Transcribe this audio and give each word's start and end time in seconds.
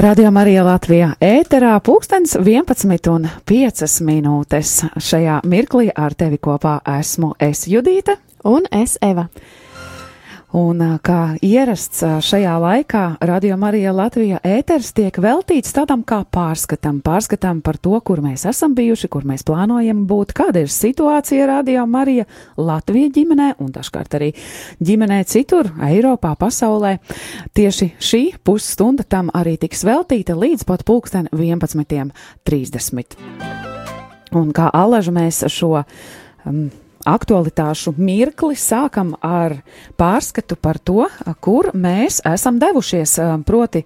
Radio 0.00 0.30
Marija 0.32 0.62
Latvijā 0.64 1.10
ēterā 1.20 1.74
pulkstens 1.84 2.32
11 2.38 3.10
un 3.12 3.26
5 3.50 3.98
minūtes. 4.06 4.70
Šajā 4.96 5.34
mirklī 5.44 5.90
ar 5.92 6.14
tevi 6.16 6.38
kopā 6.40 6.78
esmu 6.88 7.34
es 7.36 7.66
Judīte 7.68 8.14
un 8.48 8.64
es 8.72 8.96
Eva. 9.04 9.26
Un 10.50 10.80
kā 10.98 11.36
ierasts 11.46 12.00
šajā 12.26 12.56
laikā, 12.58 13.02
Radio 13.22 13.54
Marija 13.60 13.92
Latvija 13.94 14.40
ēters 14.42 14.88
tiek 14.96 15.14
veltīts 15.22 15.70
tādam 15.76 16.02
kā 16.02 16.24
pārskatam, 16.26 16.98
pārskatam 17.06 17.60
par 17.62 17.78
to, 17.78 17.94
kur 18.02 18.18
mēs 18.24 18.48
esam 18.50 18.74
bijuši, 18.74 19.06
kur 19.14 19.22
mēs 19.30 19.46
plānojam 19.46 20.00
būt, 20.10 20.34
kāda 20.34 20.64
ir 20.64 20.72
situācija 20.74 21.46
Radio 21.52 21.86
Marija 21.86 22.26
Latvija 22.58 23.12
ģimenē 23.14 23.52
un 23.62 23.70
dažkārt 23.76 24.18
arī 24.18 24.32
ģimenē 24.82 25.22
citur, 25.30 25.70
Eiropā, 25.86 26.34
pasaulē. 26.40 26.96
Tieši 27.54 27.92
šī 28.02 28.22
pusstunda 28.42 29.06
tam 29.06 29.30
arī 29.30 29.54
tiks 29.54 29.86
veltīta 29.86 30.34
līdz 30.34 30.66
pat 30.66 30.82
pulksten 30.82 31.30
11.30. 31.30 33.18
Un 34.34 34.50
kā 34.54 34.66
alažu 34.74 35.14
mēs 35.14 35.44
šo 35.46 35.76
um, 35.78 36.70
aktualitāšu 37.08 37.94
mirkli 37.98 38.56
sākam 38.58 39.14
ar 39.24 39.56
pārskatu 40.00 40.56
par 40.60 40.78
to, 40.78 41.06
kur 41.40 41.70
mēs 41.74 42.20
esam 42.28 42.60
devušies, 42.60 43.16
proti, 43.46 43.84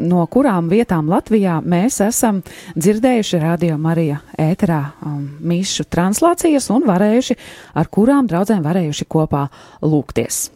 no 0.00 0.26
kurām 0.32 0.70
vietām 0.72 1.10
Latvijā 1.12 1.60
mēs 1.64 2.00
esam 2.04 2.42
dzirdējuši 2.76 3.42
Radio 3.42 3.78
Marija 3.80 4.20
ēterā 4.38 4.80
um, 5.06 5.28
mišu 5.40 5.88
translācijas 5.90 6.70
un 6.74 6.88
varējuši, 6.88 7.38
ar 7.74 7.92
kurām 7.92 8.28
draudzēm 8.30 8.64
varējuši 8.64 9.08
kopā 9.08 9.46
lūgties. 9.82 10.48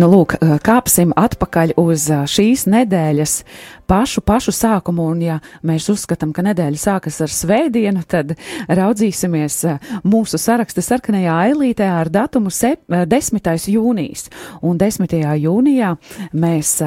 Nu, 0.00 0.08
lūk, 0.08 0.38
kāpsim 0.64 1.10
atpakaļ 1.20 1.74
uz 1.80 2.06
šīs 2.32 2.64
nedēļas 2.70 3.34
pašu, 3.90 4.22
pašu 4.24 4.54
sākumu, 4.56 5.04
un 5.12 5.20
ja 5.20 5.36
mēs 5.68 5.90
uzskatām, 5.92 6.32
ka 6.32 6.44
nedēļa 6.46 6.80
sākas 6.80 7.20
ar 7.24 7.32
svētdienu, 7.32 8.04
tad 8.08 8.32
raudzīsimies 8.72 9.58
mūsu 10.08 10.40
saraksta 10.40 10.84
sarkanajā 10.84 11.34
ailītē 11.48 11.90
ar 11.92 12.08
datumu 12.12 12.48
10. 12.48 13.52
jūnijas, 13.74 14.30
un 14.64 14.80
10. 14.80 15.18
jūnijā 15.44 15.92
mēs 16.32 16.78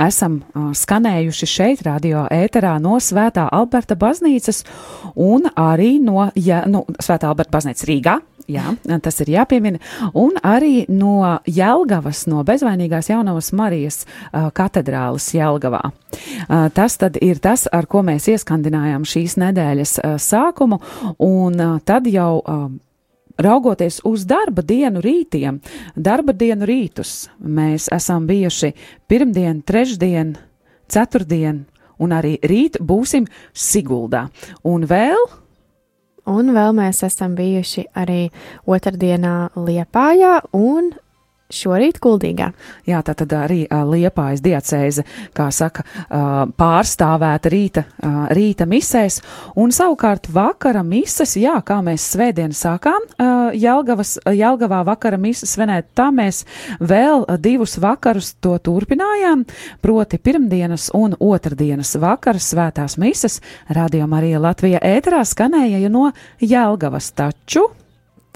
esam 0.00 0.40
skanējuši 0.76 1.48
šeit, 1.48 1.84
radio 1.86 2.24
ēterā 2.32 2.76
no 2.82 2.96
Svētā 3.00 3.46
Alberta 3.52 3.96
baznīcas 3.98 4.62
un 5.14 5.50
arī 5.52 5.96
no 6.00 6.30
ja, 6.36 6.64
nu, 6.68 6.84
Svētā 7.00 7.30
Alberta 7.30 7.58
baznīcas 7.58 7.88
Rīgā. 7.88 8.16
Jā, 8.46 8.76
tas 9.02 9.16
ir 9.24 9.32
jāpiemina. 9.34 9.80
Un 10.14 10.36
arī 10.46 10.84
no 10.92 11.40
Jelgavas, 11.50 12.24
no 12.30 12.44
bezvainīgās 12.46 13.10
jaunavas 13.10 13.50
Marijas 13.56 14.04
uh, 14.06 14.52
katedrālas 14.54 15.26
Jelgavā. 15.34 15.82
Uh, 15.90 16.68
tas 16.74 16.94
tad 17.00 17.18
ir 17.18 17.40
tas, 17.42 17.66
ar 17.74 17.88
ko 17.90 18.04
mēs 18.06 18.28
ieskandinājām 18.30 19.06
šīs 19.08 19.34
nedēļas 19.42 19.96
uh, 19.98 20.14
sākumu, 20.22 20.78
un 21.26 21.58
uh, 21.58 21.78
tad 21.82 22.06
jau 22.06 22.36
uh, 22.38 22.68
raugoties 23.42 23.98
uz 24.06 24.26
darba 24.30 24.62
dienu 24.62 25.02
rītiem, 25.02 25.58
darba 25.96 26.32
dienu 26.32 26.68
rītus, 26.68 27.26
mēs 27.40 27.88
esam 27.92 28.28
bijuši 28.28 28.72
pirmdien, 29.10 29.64
trešdien, 29.66 30.36
ceturtdien, 30.86 31.64
un 31.98 32.14
arī 32.14 32.36
rīt 32.46 32.78
būsim 32.78 33.26
Siguldā. 33.52 34.26
Un 34.64 34.86
vēl 34.86 35.26
Un 36.26 36.50
vēl 36.56 36.72
mēs 36.74 37.04
esam 37.06 37.36
bijuši 37.38 37.86
arī 37.94 38.30
otrdienā 38.66 39.34
Liepājā 39.54 40.40
un 40.58 40.90
Šorīt 41.46 42.00
Kuldīgā. 42.02 42.48
Jā, 42.88 43.00
tā 43.06 43.14
tad 43.14 43.30
arī 43.38 43.60
uh, 43.68 43.84
Liepājas 43.86 44.40
diacēze, 44.42 45.04
kā 45.36 45.46
saka, 45.54 45.84
uh, 45.86 46.34
pārstāvēta 46.58 47.52
rīta, 47.52 47.84
uh, 47.86 48.16
rīta 48.34 48.66
misēs, 48.66 49.20
un 49.54 49.70
savukārt 49.74 50.26
vakara 50.34 50.82
mises, 50.82 51.36
jā, 51.38 51.54
kā 51.62 51.78
mēs 51.86 52.08
svētdien 52.16 52.50
sākām 52.50 52.98
uh, 52.98 53.54
Jelgavas, 53.54 54.16
Jelgavā 54.26 54.82
vakara 54.90 55.20
mises 55.22 55.54
svinēt, 55.54 55.92
tā 55.94 56.08
mēs 56.10 56.42
vēl 56.82 57.28
divus 57.38 57.78
vakarus 57.78 58.34
to 58.42 58.58
turpinājām, 58.58 59.46
proti 59.86 60.18
pirmdienas 60.18 60.90
un 60.98 61.14
otrdienas 61.14 61.94
vakaras 62.02 62.50
svētās 62.56 62.98
mises, 62.98 63.38
Radio 63.70 64.10
Marija 64.10 64.42
Latvija 64.42 64.82
ēterā 64.82 65.22
skanēja 65.22 65.86
no 65.94 66.10
Jelgavas 66.42 67.14
taču. 67.14 67.68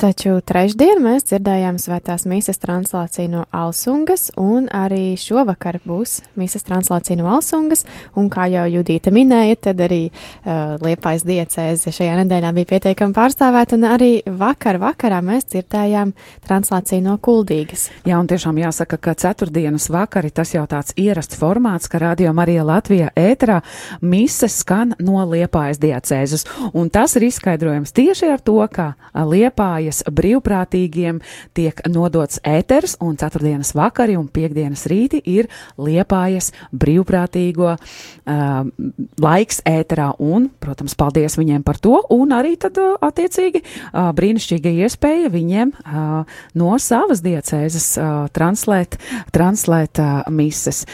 Taču 0.00 0.38
trešdien 0.41 1.03
mēs 1.05 1.27
dzirdējām 1.28 1.77
svētās 1.77 2.22
mīsas 2.25 2.56
translāciju 2.62 3.28
no 3.34 3.41
Alsungas, 3.53 4.31
un 4.41 4.65
arī 4.72 5.12
šovakar 5.21 5.77
būs 5.84 6.22
mīsas 6.41 6.65
translācija 6.65 7.19
no 7.19 7.27
Alsungas, 7.28 7.83
un 8.16 8.31
kā 8.33 8.47
jau 8.49 8.62
Judīta 8.78 9.12
minēja, 9.12 9.59
tad 9.66 9.83
arī 9.84 10.06
uh, 10.09 10.78
Liepais 10.81 11.21
diecēze 11.28 11.93
šajā 11.93 12.15
nedēļā 12.22 12.53
bija 12.56 12.71
pietiekami 12.71 13.12
pārstāvēta, 13.19 13.77
un 13.77 13.84
arī 13.91 14.09
vakar 14.25 14.78
vakarā 14.81 15.19
mēs 15.27 15.50
dzirdējām 15.50 16.15
translāciju 16.49 17.05
no 17.05 17.19
Kuldīgas. 17.21 17.91
Jā, 18.09 18.17
un 18.17 18.32
tiešām 18.32 18.56
jāsaka, 18.62 18.97
ka 18.97 19.12
ceturtdienas 19.21 19.91
vakari 19.93 20.32
tas 20.32 20.55
jau 20.56 20.65
tāds 20.65 20.97
ierasts 20.97 21.37
formāts, 21.37 21.93
ka 21.93 22.00
Radio 22.00 22.32
Marija 22.32 22.65
Latvijā 22.65 23.12
ēterā 23.21 23.61
mises 24.00 24.62
skan 24.65 24.97
no 24.97 25.28
Liepājas 25.28 25.84
diecēzes, 25.84 26.49
un 26.72 26.88
tas 26.88 27.21
ir 27.21 27.28
izskaidrojams 27.28 27.93
tieši 27.93 28.32
ar 28.32 28.41
to, 28.41 28.56
ka 28.72 28.94
Liepāja 29.12 29.89
Liepājas 29.90 30.04
brīvprātīgiem 30.06 31.18
tiek 31.54 31.80
nodots 31.90 32.38
ēters, 32.46 32.96
un 33.02 33.16
ceturtdienas 33.18 33.74
vakari 33.74 34.16
un 34.16 34.28
piekdienas 34.30 34.86
rīti 34.86 35.20
ir 35.26 35.48
Liepājas 35.78 36.52
brīvprātīgo 36.70 37.72
uh, 37.74 38.68
laiks 39.20 39.60
ēterā, 39.66 40.12
un, 40.18 40.50
protams, 40.62 40.94
paldies 40.94 41.36
viņiem 41.38 41.64
par 41.66 41.80
to, 41.82 41.98
un 42.10 42.30
arī 42.36 42.54
tad 42.60 42.78
uh, 42.78 42.94
attiecīgi 43.02 43.62
uh, 43.64 44.12
brīnišķīga 44.14 44.74
iespēja 44.86 45.32
viņiem 45.32 45.72
uh, 45.74 46.38
no 46.54 46.78
savas 46.78 47.22
diecēzes 47.24 47.88
uh, 47.98 48.28
translēt, 48.30 48.98
translēt 49.34 49.98
uh, 49.98 50.22
mises. 50.30 50.84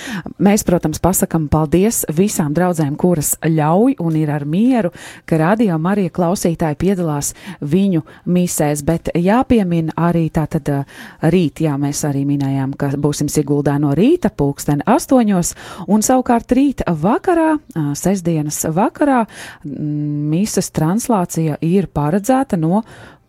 Mēs, 0.40 0.64
protams, 0.64 1.02
pasakam 1.04 1.50
paldies 1.52 2.04
visām 2.08 2.56
draudzēm, 2.56 2.96
kuras 2.96 3.34
ļauj 3.44 3.98
un 4.00 4.16
ir 4.16 4.32
ar 4.32 4.48
mieru, 4.48 4.94
ka 5.28 5.40
radio 5.42 5.76
Marija 5.78 6.14
klausītāji 6.16 6.80
piedalās 6.80 7.34
viņu 7.60 8.06
misēs 8.24 8.85
bet 8.86 9.10
jāpiemina 9.14 9.94
arī 10.08 10.26
tātad 10.34 10.70
rīt, 11.32 11.62
jā, 11.66 11.76
mēs 11.80 12.02
arī 12.08 12.24
minējām, 12.28 12.76
ka 12.78 12.92
būsim 13.00 13.30
Siguldā 13.32 13.76
no 13.82 13.94
rīta 13.97 14.30
pulksten 14.30 14.84
astoņos, 14.86 15.54
un 15.92 16.04
savukārt 16.06 16.54
rīt 16.56 16.84
vakarā, 16.86 17.56
sestdienas 17.98 18.62
vakarā, 18.76 19.25
mīsas 19.66 20.70
translācija 20.76 21.58
ir 21.64 21.91
paredzēta 21.92 22.58
no 22.60 22.82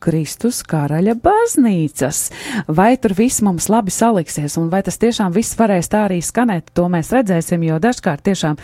Kristus 0.04 0.62
karaļa 0.68 1.16
baznīcas. 1.24 2.22
Vai 2.68 2.96
tur 3.02 3.16
viss 3.18 3.44
mums 3.46 3.70
labi 3.72 3.94
saliksies, 3.94 4.58
un 4.62 4.70
vai 4.74 4.84
tas 4.86 5.00
tiešām 5.02 5.34
viss 5.36 5.58
varēs 5.58 5.90
tā 5.92 6.06
arī 6.08 6.20
skanēt, 6.24 6.72
to 6.78 6.88
mēs 6.92 7.12
redzēsim, 7.16 7.66
jo 7.68 7.80
dažkārt 7.84 8.24
tiešām 8.28 8.60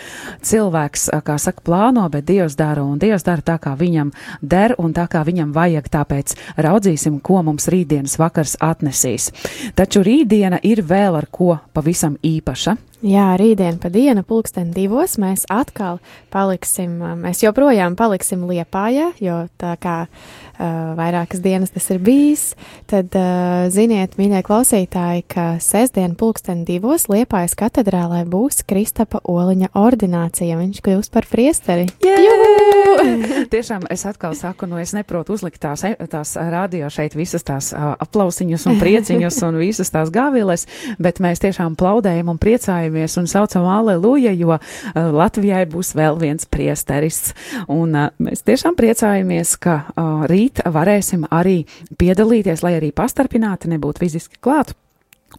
cilvēks, 0.45 1.09
kā 1.25 1.37
saka, 1.41 1.65
plāno, 1.65 2.05
bet 2.13 2.27
Dievs 2.29 2.57
dara, 2.59 2.85
un 2.85 3.01
Dievs 3.01 3.25
dara 3.27 3.45
tā, 3.45 3.57
kā 3.61 3.75
viņam 3.79 4.13
der, 4.41 4.75
un 4.77 4.93
tā, 4.95 5.07
kā 5.11 5.25
viņam 5.27 5.53
vajag, 5.55 5.89
tāpēc 5.93 6.37
raudzīsim, 6.63 7.19
ko 7.23 7.41
mums 7.43 7.69
rītdienas 7.71 8.17
vakars 8.21 8.57
atnesīs. 8.63 9.31
Taču 9.75 10.05
rītdiena 10.05 10.61
ir 10.63 10.83
vēl 10.87 11.19
ar 11.19 11.29
ko 11.31 11.57
pavisam 11.73 12.17
īpaša. 12.23 12.77
Jā, 13.03 13.33
rītdien 13.35 13.81
pa 13.83 13.89
dienu, 13.91 14.21
pulksten 14.23 14.69
divos, 14.71 15.17
mēs 15.19 15.41
atkal 15.51 15.97
paliksim, 16.31 17.01
mēs 17.19 17.41
joprojām 17.43 17.97
paliksim 17.99 18.45
Liepājā, 18.47 19.09
jo 19.19 19.41
tā 19.59 19.73
kā 19.83 19.95
uh, 20.07 20.93
vairākas 20.95 21.41
dienas 21.43 21.73
tas 21.75 21.89
ir 21.91 21.99
bijis, 21.99 22.45
tad 22.87 23.11
uh, 23.19 23.65
ziniet, 23.75 24.15
mīļie 24.15 24.39
klausītāji, 24.47 25.25
ka 25.27 25.47
sestdien 25.59 26.15
pulksten 26.15 26.61
divos 26.63 27.09
Liepājas 27.11 27.57
katedrālē 27.59 28.21
būs 28.23 28.63
Kristapa 28.69 29.19
Oliņa 29.27 29.73
ordinācija, 29.75 30.55
viņš 30.61 30.79
kļūs 30.87 31.11
par 31.11 31.27
priesteri. 31.27 31.89
Tiešām 33.53 33.83
es 33.91 34.07
atkal 34.07 34.31
saku, 34.39 34.71
nu 34.71 34.79
es 34.79 34.95
neprotu 34.95 35.35
uzlikt 35.35 35.59
tās, 35.67 35.83
tās 35.83 36.33
radio 36.39 36.87
šeit 36.87 37.19
visas 37.19 37.43
tās 37.43 37.73
uh, 37.75 37.97
aplausiņus 38.07 38.69
un 38.71 38.79
prieciņus 38.79 39.43
un 39.49 39.59
visas 39.59 39.91
tās 39.91 40.07
gāvieles, 40.15 40.69
bet 41.03 41.19
mēs 41.19 41.43
tiešām 41.43 41.75
plaudējam 41.75 42.31
un 42.31 42.39
priecājam 42.39 42.92
priecājamies 42.93 43.17
un 43.17 43.27
saucam 43.27 43.65
aleluja, 43.67 44.31
jo 44.33 44.53
uh, 44.53 44.61
Latvijai 44.93 45.65
būs 45.65 45.93
vēl 45.95 46.19
viens 46.19 46.45
priesteris. 46.45 47.33
Un 47.67 47.95
uh, 47.95 48.11
mēs 48.19 48.43
tiešām 48.45 48.75
priecājamies, 48.75 49.57
ka 49.57 49.85
uh, 49.95 50.25
rīt 50.27 50.63
varēsim 50.65 51.27
arī 51.31 51.65
piedalīties, 51.97 52.63
lai 52.63 52.77
arī 52.77 52.91
pastarpināti 52.91 53.69
nebūtu 53.69 54.05
fiziski 54.05 54.37
klāt 54.41 54.73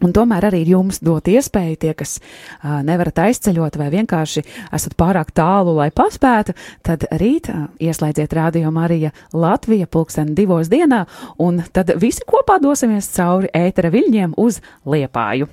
Un 0.03 0.11
tomēr 0.11 0.49
arī 0.49 0.59
jums 0.67 0.97
dot 0.99 1.29
iespēju, 1.31 1.77
tie, 1.79 1.93
kas 1.95 2.17
uh, 2.19 2.81
nevarat 2.83 3.21
aizceļot 3.29 3.77
vai 3.79 3.87
vienkārši 3.93 4.43
esat 4.75 4.97
pārāk 4.99 5.31
tālu, 5.31 5.77
lai 5.77 5.87
paspētu, 5.95 6.51
tad 6.83 7.07
rīt 7.15 7.47
uh, 7.47 7.69
ieslēdziet 7.79 8.35
Rādio 8.35 8.75
Marija 8.75 9.13
Latvija 9.31 9.87
pulksten 9.87 10.35
divos 10.35 10.67
dienā, 10.67 11.05
un 11.39 11.63
tad 11.71 11.95
visi 12.01 12.27
kopā 12.27 12.59
dosimies 12.59 13.07
cauri 13.15 13.53
ētera 13.55 13.93
viļņiem 13.95 14.35
uz 14.35 14.59
Liepāju. 14.83 15.47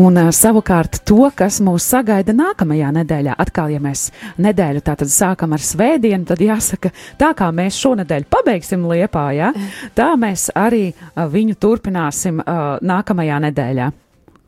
Un 0.00 0.16
uh, 0.16 0.30
savukārt 0.32 1.02
to, 1.04 1.26
kas 1.36 1.58
mūs 1.64 1.84
sagaida 1.92 2.32
nākamajā 2.32 2.88
nedēļā, 3.00 3.34
atkal, 3.42 3.72
ja 3.74 3.80
mēs 3.82 4.06
nedēļu 4.40 4.80
tātad 4.86 5.10
sākam 5.12 5.52
ar 5.52 5.60
svētdienu, 5.64 6.24
tad 6.30 6.40
jāsaka, 6.40 6.92
tā 7.20 7.32
kā 7.36 7.50
mēs 7.52 7.76
šonadēļ 7.82 8.24
pabeigsim 8.32 8.86
liepā, 8.88 9.26
ja, 9.36 9.50
tā 9.98 10.14
mēs 10.20 10.46
arī 10.56 10.86
uh, 10.94 11.26
viņu 11.28 11.58
turpināsim 11.60 12.40
uh, 12.40 12.78
nākamajā 12.80 13.42
nedēļā. 13.48 13.90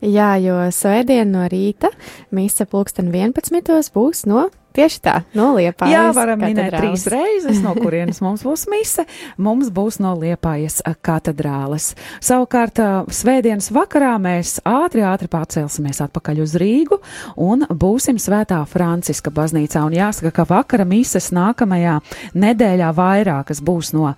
Jā, 0.03 0.31
jo 0.41 0.57
svētdien 0.73 1.29
no 1.31 1.45
rīta 1.51 1.93
mīsa 2.33 2.65
pulksten 2.67 3.13
11. 3.13 3.93
būs 3.93 4.25
no 4.27 4.47
Tieši 4.73 4.99
tā, 5.05 5.19
no 5.37 5.51
Liepājas. 5.53 5.93
Jā, 5.93 6.03
varam 6.17 6.39
minēt 6.41 6.73
trīs 6.73 7.03
reizes, 7.11 7.59
no 7.61 7.75
kurienes 7.77 8.17
mums 8.25 8.41
būs 8.41 8.63
mise. 8.71 9.03
Mums 9.37 9.67
būs 9.69 9.99
no 10.01 10.15
Liepājas 10.17 10.79
katedrāles. 11.05 11.91
Savukārt, 12.17 12.81
svētdienas 13.13 13.69
vakarā 13.75 14.15
mēs 14.21 14.55
ātri, 14.65 15.03
ātri 15.05 15.29
pārcelsimies 15.29 16.01
atpakaļ 16.07 16.41
uz 16.41 16.55
Rīgu 16.57 16.97
un 17.45 17.67
būsim 17.69 18.17
Svētā 18.17 18.63
Franciska 18.65 19.29
baznīcā. 19.35 19.83
Un 19.85 19.93
jāsaka, 19.99 20.31
ka 20.39 20.47
vakara 20.49 20.87
mises 20.89 21.29
nākamajā 21.37 21.99
nedēļā 22.33 22.89
vairākas 22.97 23.61
būs 23.61 23.93
no, 23.93 24.15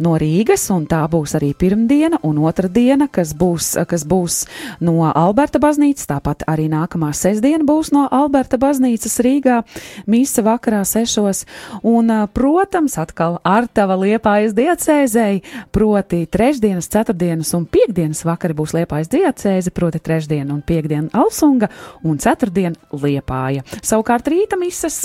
no 0.00 0.14
Rīgas, 0.16 0.64
un 0.72 0.88
tā 0.88 1.02
būs 1.12 1.36
arī 1.36 1.52
pirmdiena 1.52 2.22
un 2.24 2.40
otra 2.48 2.72
diena, 2.72 3.10
kas 3.12 3.36
būs, 3.36 3.74
kas 3.92 4.08
būs 4.08 4.40
no 4.80 5.04
Alberta 5.12 5.60
baznīcas. 5.60 6.08
Tāpat 6.08 6.48
arī 6.48 6.70
nākamā 6.72 7.12
sestdiena 7.12 7.68
būs 7.68 7.92
no 7.92 8.08
Alberta 8.08 8.56
baznīcas 8.56 9.20
Rīgā 9.20 9.60
mīsa 10.06 10.44
vakarā 10.46 10.84
sešos, 10.86 11.44
un, 11.82 12.12
protams, 12.34 12.98
atkal 13.00 13.38
ar 13.46 13.66
tava 13.72 13.96
liepājas 13.98 14.54
diecēzei, 14.56 15.42
proti 15.74 16.24
trešdienas, 16.30 16.90
ceturtdienas 16.92 17.52
un 17.58 17.66
piekdienas 17.68 18.24
vakari 18.28 18.56
būs 18.58 18.74
liepājas 18.76 19.10
diecēze, 19.12 19.72
proti 19.74 20.02
trešdiena 20.02 20.54
un 20.54 20.62
piekdiena 20.62 21.10
Alsunga 21.18 21.70
un 22.06 22.18
ceturtdiena 22.22 22.76
liepāja. 22.92 23.64
Savukārt 23.82 24.28
rīta 24.30 24.58
mises, 24.60 25.04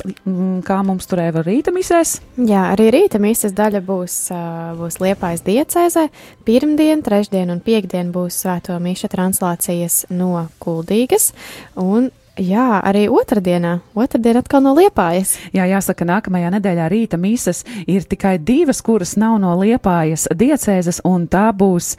kā 0.67 0.79
mums 0.85 1.09
turēja 1.09 1.37
var 1.39 1.47
rīta 1.49 1.73
misēs? 1.75 2.17
Jā, 2.37 2.69
arī 2.73 2.89
rīta 2.93 3.21
mises 3.23 3.55
daļa 3.55 3.83
būs, 3.85 4.17
būs 4.79 4.99
liepājas 5.03 5.45
diecēzē, 5.45 6.07
pirmdien, 6.47 7.03
trešdien 7.05 7.53
un 7.53 7.61
piekdien 7.63 8.11
būs 8.15 8.43
svēto 8.43 8.77
miša 8.83 9.11
translācijas 9.13 10.03
no 10.13 10.47
Kuldīgas, 10.63 11.31
un 11.79 12.11
Jā, 12.33 12.79
arī 12.81 13.03
otrdienā. 13.13 13.75
Otradiena 13.93 14.41
atkal 14.41 14.63
no 14.65 14.71
liepājas. 14.73 15.35
Jā, 15.53 15.67
jāsaka, 15.69 16.05
nākamajā 16.09 16.49
nedēļā 16.55 16.87
rīta 16.89 17.19
mīsas 17.21 17.61
ir 17.85 18.07
tikai 18.09 18.39
divas, 18.41 18.81
kuras 18.81 19.13
nav 19.21 19.35
no 19.43 19.51
liepājas 19.59 20.25
diecēzes, 20.33 21.03
un 21.05 21.27
tā 21.29 21.51
būs 21.53 21.91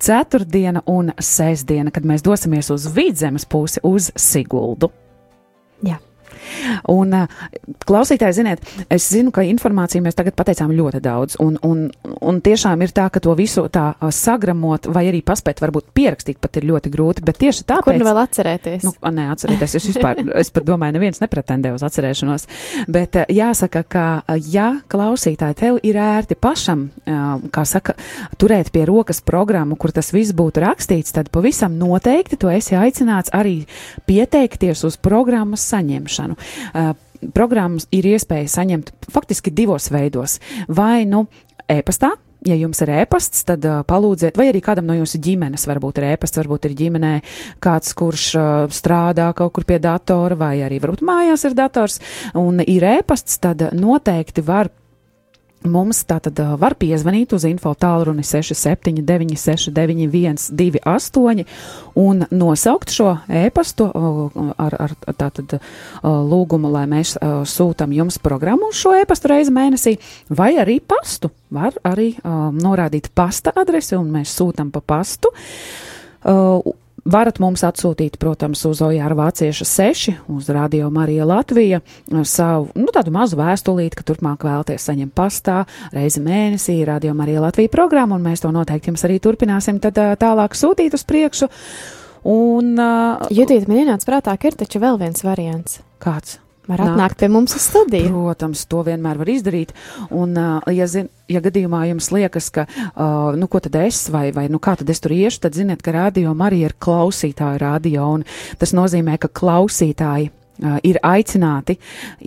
ceturtdiena 0.00 0.80
un 0.88 1.12
sestdiena, 1.20 1.92
kad 1.92 2.08
mēs 2.08 2.24
dosimies 2.24 2.72
uz 2.72 2.88
vidzemes 2.96 3.44
pusi, 3.44 3.84
uz 3.84 4.08
Siguldu. 4.16 4.88
Jā. 5.84 6.00
Un, 6.92 7.14
klausītāji, 7.86 8.36
ziniet, 8.40 8.64
es 8.92 9.08
zinu, 9.12 9.32
ka 9.34 9.44
informāciju 9.46 10.04
mēs 10.04 10.16
tagad 10.18 10.36
pateicām 10.38 10.72
ļoti 10.74 11.02
daudz, 11.04 11.38
un, 11.42 11.58
un, 11.66 11.84
un 12.20 12.40
tiešām 12.44 12.82
ir 12.84 12.94
tā, 12.94 13.08
ka 13.12 13.22
to 13.22 13.34
visu 13.38 13.66
tā 13.72 13.92
sagramot 14.12 14.88
vai 14.92 15.06
arī 15.10 15.22
paspēt, 15.26 15.62
varbūt 15.62 15.90
pierakstīt 15.96 16.40
pat 16.42 16.58
ir 16.60 16.68
ļoti 16.70 16.92
grūti, 16.92 17.24
bet 17.26 17.40
tieši 17.42 17.66
tāpēc. 17.68 17.88
Kur 17.88 18.00
nu 18.00 18.08
vēl 18.08 18.22
atcerēties? 18.24 18.86
Nu, 18.86 18.94
nē, 19.14 19.28
atcerēties, 19.34 19.76
es 19.78 19.88
vispār, 19.92 20.22
es 20.42 20.52
pat 20.54 20.66
domāju, 20.68 20.96
neviens 20.98 21.22
nepretendē 21.22 21.74
uz 21.76 21.84
atcerēšanos, 21.86 22.48
bet 22.92 23.20
jāsaka, 23.32 23.84
ka, 23.88 24.06
ja 24.52 24.68
klausītāji 24.92 25.58
tev 25.62 25.80
ir 25.86 25.98
ērti 26.00 26.38
pašam, 26.38 26.88
kā 27.52 27.64
saka, 27.68 27.96
turēt 28.40 28.72
pie 28.74 28.84
rokas 28.88 29.22
programmu, 29.24 29.76
kur 29.80 29.94
tas 29.94 30.12
viss 30.14 30.34
būtu 30.36 30.62
rakstīts, 30.64 31.14
tad 31.16 31.30
pavisam 31.34 31.76
noteikti 31.78 32.38
tu 32.40 32.50
esi 32.52 32.76
aicināts 32.78 33.32
arī 33.34 33.62
pieteikties 34.08 34.84
uz 34.88 34.98
programmas 35.00 35.64
saņemšanu. 35.72 36.31
Uh, 36.34 36.92
programmas 37.36 37.86
ir 37.94 38.08
iespēja 38.12 38.50
saņemt 38.58 38.92
faktiski 39.12 39.54
divos 39.54 39.90
veidos. 39.94 40.38
Vai 40.68 41.04
nu 41.08 41.26
e-pastā, 41.70 42.12
ja 42.46 42.56
jums 42.58 42.82
ir 42.82 42.90
ēpasts, 43.02 43.44
tad 43.48 43.64
uh, 43.68 43.80
palūdziet, 43.86 44.38
vai 44.38 44.48
arī 44.50 44.62
kādam 44.64 44.88
no 44.90 44.96
jūsu 44.98 45.20
ģimenes 45.22 45.66
varbūt 45.70 46.00
ir 46.00 46.08
ēpasts, 46.12 46.40
varbūt 46.42 46.68
ir 46.68 46.76
ģimenē 46.80 47.14
kāds, 47.62 47.94
kurš 47.98 48.28
uh, 48.38 48.50
strādā 48.74 49.30
kaut 49.38 49.54
kur 49.56 49.66
pie 49.68 49.78
datora, 49.82 50.38
vai 50.38 50.56
arī 50.66 50.80
varbūt 50.82 51.04
mājās 51.06 51.46
ir 51.48 51.58
dators 51.58 52.00
un 52.38 52.62
ir 52.64 52.86
ēpasts, 52.98 53.38
tad 53.42 53.68
noteikti 53.76 54.44
var 54.46 54.72
Mums 55.68 56.02
tātad 56.08 56.38
var 56.58 56.74
piezvanīt 56.80 57.34
uz 57.36 57.44
info 57.46 57.72
tālruni 57.78 58.24
679, 58.26 59.36
691, 59.38 60.48
28 60.58 61.44
un 62.02 62.24
nosaukt 62.30 62.90
šo 62.94 63.12
ēpastu 63.42 63.86
uh, 63.88 64.40
ar, 64.56 64.76
ar 64.88 64.96
tātad 65.18 65.58
lūgumu, 66.02 66.72
lai 66.72 66.84
mēs 66.90 67.14
sūtam 67.48 67.94
jums 67.94 68.18
programmu 68.22 68.72
uz 68.72 68.80
šo 68.82 68.96
ēpastu 69.02 69.30
reizi 69.32 69.54
mēnesī, 69.54 69.96
vai 70.34 70.54
arī 70.62 70.80
pastu. 70.80 71.32
Var 71.52 71.76
arī 71.84 72.14
uh, 72.16 72.48
norādīt 72.56 73.10
pasta 73.14 73.52
adresi 73.60 73.96
un 73.98 74.08
mēs 74.14 74.32
sūtam 74.38 74.72
pa 74.72 74.80
pastu. 74.80 75.32
Uh, 76.22 76.62
Varat 77.02 77.40
mums 77.42 77.64
atsūtīt, 77.66 78.14
protams, 78.22 78.60
uz 78.68 78.78
Ojāra 78.86 79.16
Vācieša 79.18 79.66
6, 79.66 80.12
uz 80.30 80.50
Radio 80.54 80.86
Marija 80.94 81.24
Latvija, 81.26 81.80
savu, 82.22 82.68
nu, 82.78 82.92
tādu 82.94 83.10
mazu 83.14 83.38
vēstulīti, 83.40 83.98
ka 83.98 84.06
turpmāk 84.06 84.46
vēlties 84.46 84.86
saņemt 84.86 85.14
pastā 85.18 85.64
reizi 85.90 86.22
mēnesī 86.22 86.78
Radio 86.86 87.16
Marija 87.18 87.42
Latvija 87.42 87.72
programmu, 87.74 88.20
un 88.20 88.28
mēs 88.28 88.44
to 88.44 88.52
noteikti 88.54 88.92
jums 88.92 89.02
arī 89.08 89.18
turpināsim 89.24 89.82
tad 89.82 89.98
tālāk 90.22 90.54
sūtīt 90.54 90.94
uz 90.94 91.02
priekšu. 91.08 91.50
Un, 92.22 92.76
uh, 92.78 93.26
Judīt, 93.34 93.66
man 93.66 93.82
ienāca 93.82 94.06
prātā, 94.06 94.38
ka 94.38 94.52
ir 94.52 94.60
taču 94.62 94.78
vēl 94.82 95.02
viens 95.02 95.26
variants. 95.26 95.80
Kāds? 96.02 96.38
Var 96.68 96.82
atnākt 96.84 97.18
pie 97.18 97.28
mums 97.32 97.56
uz 97.58 97.64
studiju. 97.66 98.12
Protams, 98.12 98.66
to 98.70 98.84
vienmēr 98.86 99.18
var 99.18 99.30
izdarīt. 99.32 99.72
Un, 100.14 100.36
ja, 100.70 100.86
zin, 100.90 101.08
ja 101.30 101.42
gadījumā 101.42 101.84
jums 101.90 102.12
liekas, 102.14 102.52
ka, 102.54 102.66
uh, 102.68 103.32
nu, 103.38 103.48
ko 103.50 103.62
tad 103.64 103.80
es, 103.82 104.04
vai, 104.14 104.28
vai, 104.36 104.46
nu, 104.52 104.60
kā 104.62 104.76
tad 104.78 104.90
es 104.92 105.02
tur 105.02 105.14
iešu, 105.16 105.42
tad 105.46 105.58
ziniet, 105.58 105.82
ka 105.82 105.94
radio 105.96 106.36
arī 106.42 106.62
ir 106.68 106.76
klausītāju 106.78 107.62
radio, 107.62 108.12
tas 108.58 108.74
nozīmē, 108.78 109.18
ka 109.18 109.30
klausītāji 109.32 110.30
Uh, 110.60 110.76
ir 110.84 110.98
aicināti 111.00 111.78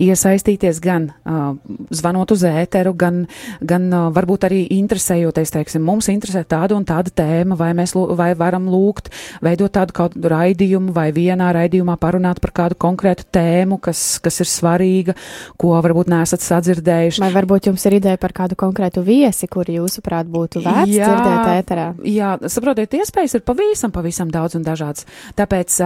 iesaistīties 0.02 0.80
gan 0.82 1.04
uh, 1.14 1.54
zvanot 1.94 2.32
uz 2.34 2.42
ēteru, 2.44 2.90
gan, 2.98 3.20
gan 3.62 3.84
uh, 3.86 4.08
varbūt 4.10 4.48
arī 4.48 4.58
interesējoties, 4.74 5.52
teiksim, 5.54 5.84
mums 5.86 6.08
interesē 6.10 6.42
tāda 6.42 6.74
un 6.74 6.82
tāda 6.84 7.12
tēma, 7.14 7.54
vai 7.56 7.70
mēs 7.78 7.94
vai 8.18 8.32
varam 8.36 8.66
lūgt, 8.66 9.12
veidot 9.46 9.70
tādu 9.78 9.94
kādu 9.94 10.32
raidījumu, 10.32 10.90
vai 10.96 11.12
vienā 11.14 11.52
raidījumā 11.54 11.94
parunāt 12.02 12.40
par 12.42 12.52
kādu 12.58 12.78
konkrētu 12.82 13.28
tēmu, 13.30 13.78
kas, 13.86 14.02
kas 14.20 14.42
ir 14.42 14.50
svarīga, 14.50 15.14
ko 15.54 15.76
varbūt 15.86 16.10
nesat 16.10 16.42
sadzirdējuši. 16.44 17.22
Vai 17.22 17.30
varbūt 17.38 17.70
jums 17.70 17.86
ir 17.86 18.00
ideja 18.00 18.18
par 18.20 18.34
kādu 18.36 18.58
konkrētu 18.58 19.06
viesi, 19.06 19.46
kuri 19.46 19.78
jūsuprāt 19.78 20.26
būtu 20.26 20.64
vērts 20.66 20.96
jā, 20.98 21.12
dzirdēt 21.12 21.52
ēterā? 21.54 21.86
Jā, 22.10 22.34
saprotiet, 22.50 22.98
iespējas 22.98 23.38
ir 23.38 23.46
pavisam, 23.46 23.94
pavisam 23.94 24.34
daudz 24.34 24.58
un 24.58 24.66
dažādas. 24.66 25.06
Tāpēc, 25.38 25.78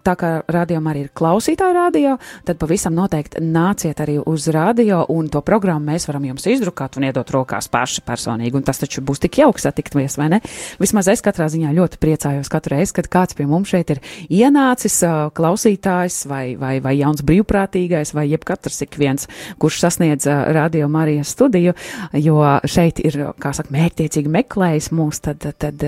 tā 0.00 0.18
kā 0.18 0.34
rādījumā 0.48 0.96
arī 0.96 1.06
ir 1.06 1.14
klausītāji, 1.58 1.74
radio, 1.74 2.16
tad 2.44 2.58
pavisam 2.58 2.94
noteikti 2.94 3.40
nāciet 3.42 3.98
arī 4.00 4.18
uz 4.26 4.46
radio, 4.54 5.04
un 5.08 5.28
to 5.28 5.40
programmu 5.42 5.90
mēs 5.90 6.06
varam 6.08 6.24
jums 6.24 6.46
izdrukāt 6.46 6.96
un 6.96 7.06
iedot 7.08 7.30
rokās 7.30 7.68
paši 7.68 8.02
personīgi. 8.06 8.54
Un 8.56 8.62
tas 8.62 8.78
taču 8.78 9.02
būs 9.02 9.20
tik 9.22 9.38
jauks 9.40 9.66
satikties, 9.66 10.18
vai 10.18 10.28
ne? 10.28 10.40
Vismaz 10.78 11.08
es 11.08 11.22
katrā 11.24 11.48
ziņā 11.50 11.72
ļoti 11.74 11.98
priecājos 11.98 12.50
katru 12.52 12.76
reizi, 12.76 12.94
kad 12.94 13.08
kāds 13.10 13.34
pie 13.34 13.46
mums 13.46 13.72
šeit 13.72 13.90
ir 13.90 14.00
ienācis, 14.28 15.00
klausītājs 15.34 16.26
vai, 16.30 16.56
vai, 16.60 16.78
vai 16.84 16.94
jauns 16.98 17.24
brīvprātīgais, 17.26 18.14
vai 18.14 18.28
jebkatrs 18.30 18.82
ik 18.86 18.98
viens, 19.00 19.28
kurš 19.58 19.80
sasniedz 19.82 20.28
radio 20.54 20.88
Marijas 20.88 21.32
studiju, 21.34 21.74
jo 22.12 22.38
šeit 22.68 23.02
ir, 23.02 23.18
kā 23.40 23.54
saka, 23.56 23.74
mērķtiecīgi 23.74 24.30
meklējis 24.38 24.90
mūs, 24.94 25.22
tad, 25.26 25.48
tad 25.58 25.86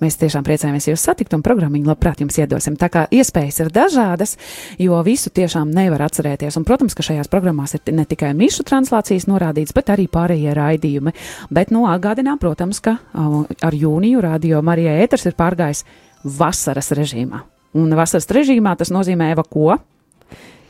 mēs 0.00 0.20
tiešām 0.20 0.46
priecājamies 0.46 0.90
jūs 0.92 1.08
satikt 1.10 1.36
un 1.36 1.44
programmu 1.44 1.82
labprāt 1.84 2.24
jums 2.24 2.38
iedosim. 2.40 2.76
Tā 2.80 2.90
kā 2.92 3.06
iespējas 3.12 3.62
ir 3.64 3.72
dažādas, 3.74 4.36
jo 4.80 5.00
visu 5.10 5.32
tiešām 5.34 5.70
nevar 5.74 6.06
atcerēties. 6.06 6.58
Un, 6.60 6.66
protams, 6.68 6.94
ka 6.96 7.04
šajās 7.06 7.30
programmās 7.32 7.74
ir 7.76 7.94
ne 7.96 8.06
tikai 8.08 8.32
mišu 8.38 8.66
translācijas 8.68 9.28
norādīts, 9.30 9.74
bet 9.76 9.92
arī 9.92 10.06
pārējie 10.10 10.54
raidījumi. 10.56 11.14
Bet, 11.50 11.74
nu, 11.74 11.86
atgādinām, 11.90 12.38
protams, 12.42 12.82
ka 12.84 12.96
uh, 13.00 13.42
ar 13.66 13.76
jūniju 13.76 14.22
radio 14.24 14.62
Marijai 14.66 15.00
ēters 15.04 15.26
ir 15.30 15.38
pārgājis 15.38 15.84
vasaras 16.24 16.92
režīmā. 16.96 17.44
Un 17.78 17.94
vasaras 17.94 18.26
režīmā 18.34 18.74
tas 18.78 18.90
nozīmē 18.94 19.30
Eva 19.34 19.46
ko? 19.46 19.76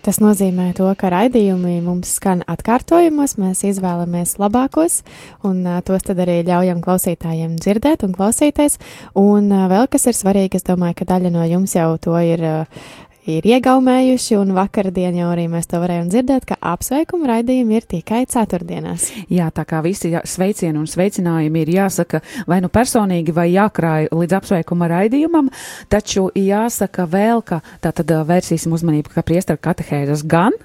Tas 0.01 0.17
nozīmē 0.17 0.71
to, 0.77 0.87
ka 0.97 1.11
raidījumi 1.13 1.75
mums 1.85 2.15
skan 2.17 2.41
atkārtojumos, 2.49 3.35
mēs 3.37 3.61
izvēlamies 3.69 4.39
labākos, 4.41 5.03
un 5.45 5.61
uh, 5.67 5.83
tos 5.85 6.07
tad 6.07 6.23
arī 6.25 6.39
ļaujam 6.49 6.81
klausītājiem 6.85 7.59
dzirdēt 7.61 8.07
un 8.07 8.17
klausīties. 8.17 8.79
Un 9.21 9.53
uh, 9.53 9.67
vēl 9.69 9.91
kas 9.93 10.09
ir 10.09 10.17
svarīgi, 10.17 10.57
es 10.57 10.65
domāju, 10.65 10.97
ka 11.03 11.09
daļa 11.13 11.35
no 11.35 11.45
jums 11.45 11.77
jau 11.77 11.91
to 12.01 12.17
ir 12.25 12.45
uh, 12.49 12.89
ir 13.29 13.45
iegaumējuši, 13.45 14.37
un 14.41 14.55
vakardien 14.57 15.17
jau 15.19 15.29
arī 15.33 15.47
mēs 15.51 15.69
to 15.71 15.81
varējām 15.83 16.09
dzirdēt, 16.13 16.47
ka 16.49 16.57
apsveikuma 16.73 17.29
raidījumi 17.35 17.77
ir 17.77 17.87
tikai 17.91 18.23
ceturtdienās. 18.31 19.11
Jā, 19.33 19.51
tā 19.55 19.67
kā 19.69 19.83
visi 19.85 20.13
sveicieni 20.13 20.81
un 20.81 20.89
sveicinājumi 20.91 21.65
ir 21.65 21.73
jāsaka 21.77 22.23
vai 22.49 22.61
nu 22.65 22.71
personīgi, 22.73 23.35
vai 23.37 23.51
jākrāj 23.53 24.09
līdz 24.15 24.37
apsveikuma 24.41 24.89
raidījumam, 24.91 25.51
taču 25.93 26.29
jāsaka 26.37 27.07
vēl, 27.11 27.45
ka 27.47 27.61
tātad 27.85 28.11
vērsīsim 28.29 28.73
uzmanību, 28.77 29.13
ka 29.15 29.25
priestara 29.27 29.61
katehēzes 29.61 30.25
gan 30.25 30.57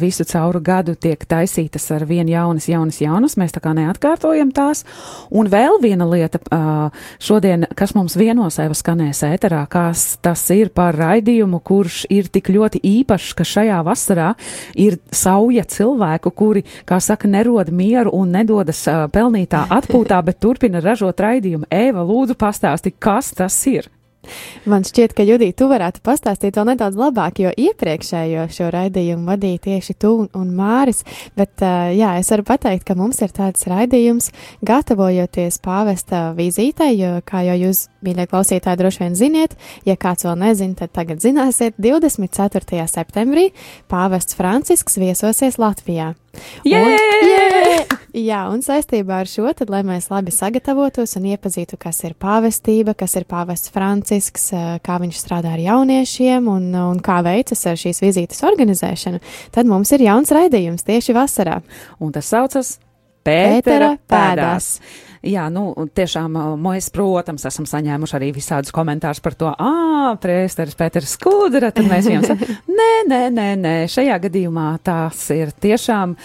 visu 0.00 0.24
cauru 0.24 0.62
gadu 0.64 0.96
tiek 0.96 1.20
taisītas 1.28 1.84
ar 1.94 2.06
vien 2.08 2.28
jaunas, 2.30 2.68
jaunas, 2.70 3.00
jaunas, 3.02 3.36
mēs 3.40 3.52
tā 3.54 3.62
kā 3.62 3.74
neatkārtojam 3.76 4.54
tās. 4.56 4.86
Un 5.30 5.50
vēl 5.52 5.80
viena 5.82 6.08
lieta 6.08 6.40
šodien, 7.20 7.68
kas 7.76 7.94
mums 7.94 8.16
vienosēva 8.18 8.76
skanēs 8.76 9.22
ēterā, 9.28 9.66
kas 9.70 10.16
tas 10.24 10.46
ir 10.54 10.72
par 10.74 10.96
raidījumu, 10.96 11.60
kurš 11.66 11.89
kurš 11.90 12.06
ir 12.10 12.28
tik 12.30 12.50
ļoti 12.54 12.80
īpašs, 12.86 13.34
ka 13.34 13.44
šajā 13.44 13.80
vasarā 13.82 14.34
ir 14.78 14.98
sauja 15.10 15.64
cilvēku, 15.66 16.30
kuri, 16.30 16.62
kā 16.86 17.00
saka, 17.02 17.28
nerod 17.28 17.72
mieru 17.74 18.12
un 18.14 18.30
nedodas 18.30 18.86
uh, 18.86 19.08
pelnītā 19.10 19.66
atpūtā, 19.70 20.22
bet 20.22 20.38
turpina 20.40 20.80
ražot 20.80 21.18
raidījumu. 21.18 21.66
Ēva, 21.70 22.06
lūdzu, 22.06 22.38
pastāsti, 22.38 22.94
kas 22.94 23.34
tas 23.34 23.58
ir? 23.66 23.90
Man 24.68 24.84
šķiet, 24.84 25.14
ka 25.16 25.24
Judita, 25.24 25.56
tu 25.62 25.68
varētu 25.70 26.02
pastāstīt 26.04 26.58
vēl 26.58 26.68
nedaudz 26.72 26.98
labāk, 27.00 27.40
jo 27.40 27.52
iepriekšējo 27.56 28.46
šo 28.52 28.68
raidījumu 28.74 29.24
vadīja 29.30 29.62
tieši 29.66 29.96
tu 30.00 30.12
un, 30.22 30.28
un 30.36 30.50
Māris, 30.56 31.02
bet 31.38 31.64
jā, 31.96 32.12
es 32.20 32.30
varu 32.34 32.44
pateikt, 32.50 32.84
ka 32.88 32.96
mums 32.98 33.22
ir 33.24 33.32
tāds 33.36 33.64
raidījums, 33.70 34.30
gatavojoties 34.66 35.60
pāvesta 35.64 36.30
vizītei, 36.36 36.92
jo, 37.00 37.14
kā 37.26 37.44
jau 37.48 37.56
jūs, 37.62 37.86
mīļie 38.04 38.28
klausītāji, 38.30 38.80
droši 38.80 39.04
vien 39.04 39.16
ziniet, 39.18 39.56
ja 39.88 39.96
kāds 40.00 40.28
vēl 40.28 40.36
nezina, 40.44 40.76
tad 40.82 40.94
tagad 40.96 41.24
zināsiet, 41.24 41.78
24. 41.80 42.84
septembrī 42.92 43.50
pāvests 43.90 44.36
Francisks 44.36 45.00
viesosies 45.00 45.60
Latvijā. 45.60 46.12
Un, 46.68 46.70
yeah! 46.70 47.89
Jā, 48.16 48.40
un 48.50 48.58
saistībā 48.64 49.20
ar 49.22 49.28
šo, 49.30 49.46
tad, 49.54 49.70
lai 49.70 49.84
mēs 49.86 50.08
labi 50.10 50.32
sagatavotos 50.34 51.14
un 51.20 51.28
iepazītu, 51.30 51.78
kas 51.78 52.00
ir 52.08 52.16
pāvestība, 52.18 52.96
kas 52.98 53.14
ir 53.20 53.26
pāvests 53.30 53.70
Francisks, 53.70 54.48
kā 54.82 54.96
viņš 54.98 55.20
strādā 55.20 55.52
ar 55.54 55.62
jauniešiem 55.62 56.48
un, 56.50 56.68
un 56.74 56.98
kā 57.04 57.20
veicas 57.26 57.62
ar 57.70 57.78
šīs 57.78 58.02
vizītes 58.02 58.42
organizēšanu, 58.46 59.22
tad 59.54 59.70
mums 59.70 59.94
ir 59.94 60.08
jauns 60.08 60.34
raidījums 60.34 60.86
tieši 60.88 61.14
vasarā. 61.14 61.60
Un 62.02 62.10
tas 62.16 62.32
saucas 62.32 62.78
Pētera, 63.20 63.94
pēdās. 64.08 64.08
pēdās. 64.08 64.68
Jā, 65.30 65.44
nu, 65.52 65.74
tiešām 65.94 66.38
mēs, 66.64 66.88
protams, 66.94 67.44
esam 67.44 67.66
saņēmuši 67.68 68.16
arī 68.16 68.30
visādus 68.32 68.72
komentārus 68.72 69.20
par 69.20 69.36
to, 69.36 69.50
ah, 69.52 70.14
prēsteris 70.18 70.78
Pēters 70.78 71.12
Skudra, 71.18 71.68
tad 71.76 71.86
mēs 71.90 72.08
viņam 72.08 72.24
sakām, 72.30 72.58
nē, 72.80 72.90
nē, 73.10 73.22
nē, 73.36 73.48
nē, 73.60 73.74
šajā 73.92 74.16
gadījumā 74.24 74.70
tās 74.86 75.26
ir 75.36 75.52
tiešām 75.60 76.16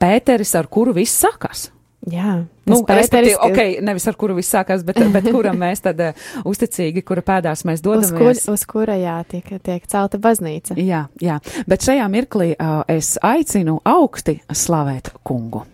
Pēteris, 0.00 0.54
ar 0.56 0.66
kuru 0.72 0.96
viss 0.96 1.20
sākās. 1.20 1.68
Jā, 2.08 2.46
nu, 2.64 2.78
respektīvi, 2.88 3.34
ka... 3.36 3.44
ok, 3.50 3.58
nevis 3.84 4.06
ar 4.08 4.16
kuru 4.16 4.32
viss 4.38 4.48
sākās, 4.54 4.80
bet, 4.88 4.96
bet 5.12 5.26
kuram 5.28 5.58
mēs 5.60 5.82
tad 5.84 5.98
uh, 6.00 6.16
uzticīgi, 6.48 7.02
kura 7.04 7.20
pēdās 7.26 7.60
mēs 7.68 7.82
dodamies. 7.84 8.08
Uz, 8.16 8.16
kur, 8.16 8.54
uz 8.56 8.64
kura, 8.68 8.96
jā, 8.96 9.18
tiek, 9.28 9.44
tiek 9.60 9.84
celta 9.90 10.16
baznīca. 10.22 10.78
Jā, 10.80 11.12
jā, 11.20 11.36
bet 11.68 11.84
šajā 11.84 12.06
mirklī 12.08 12.54
uh, 12.54 12.80
es 12.88 13.20
aicinu 13.20 13.84
augsti 13.84 14.40
slavēt 14.48 15.12
kungu. 15.28 15.66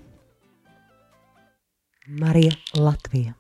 Marija 2.07 2.55
Latvija. 2.75 3.35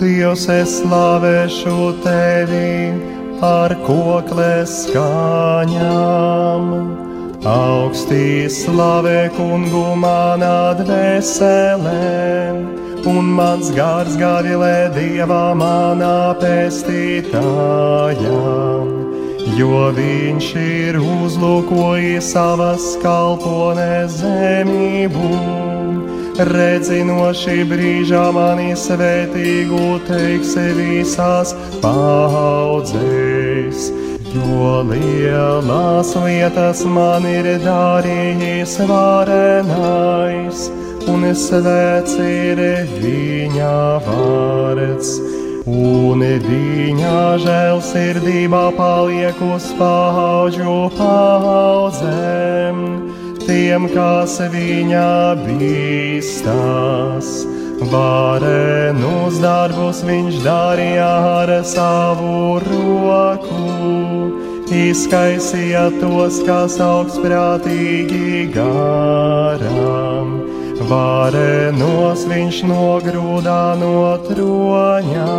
Dievs, 0.00 0.48
es 0.48 0.80
slavēšu 0.80 1.92
tevi 2.04 2.92
ar 3.44 3.76
koklēs 3.84 4.86
skaņām. 4.86 6.62
Augstī 7.48 8.44
slavē 8.52 9.30
kungu 9.32 9.96
manā 9.96 10.76
dvēselē, 10.76 12.04
un 13.08 13.24
mans 13.38 13.70
gars 13.72 14.18
gavilē 14.20 14.92
dievā 14.92 15.56
manā 15.56 16.36
pestītājā. 16.42 17.40
Jo 19.56 19.80
viņš 19.96 20.46
ir 20.60 21.00
uzlūkojis 21.00 22.32
savas 22.34 22.84
kalpones 23.00 24.20
zemību 24.20 25.32
redzi 26.52 27.00
no 27.08 27.32
šī 27.34 27.64
brīža 27.66 28.30
mani 28.34 28.76
svētīgu 28.78 29.98
teiksi 30.06 30.66
visās 30.76 31.54
paudzēs. 31.82 33.78
Jo 34.34 34.82
lielas 34.90 36.10
lietas 36.20 36.84
man 36.84 37.24
ir 37.28 37.46
darījis 37.64 38.74
varenais, 38.90 40.58
un 41.08 41.24
svēts 41.32 42.14
ir 42.20 42.60
viņa 43.00 43.76
vārds. 44.06 45.10
Un 45.68 46.20
viņa 46.44 47.18
žēlsirdība 47.44 48.72
paliek 48.76 49.36
uz 49.44 49.66
paudžu 49.76 50.76
paudzēm 50.96 52.78
tiem, 53.48 53.88
kas 53.92 54.38
viņa 54.52 55.10
bīstās. 55.44 57.28
Varenus 57.92 59.38
darbus 59.38 60.02
viņš 60.02 60.40
darīja 60.42 61.10
ar 61.38 61.50
savu 61.64 62.58
roku, 62.64 63.68
izkaisīja 64.74 65.90
tos, 66.00 66.40
kas 66.46 66.78
augstprātīgi 66.82 68.50
garām. 68.54 70.26
Varenos 70.88 72.20
viņš 72.30 72.56
nogrūdā 72.70 73.64
no 73.80 74.16
troņa 74.28 75.32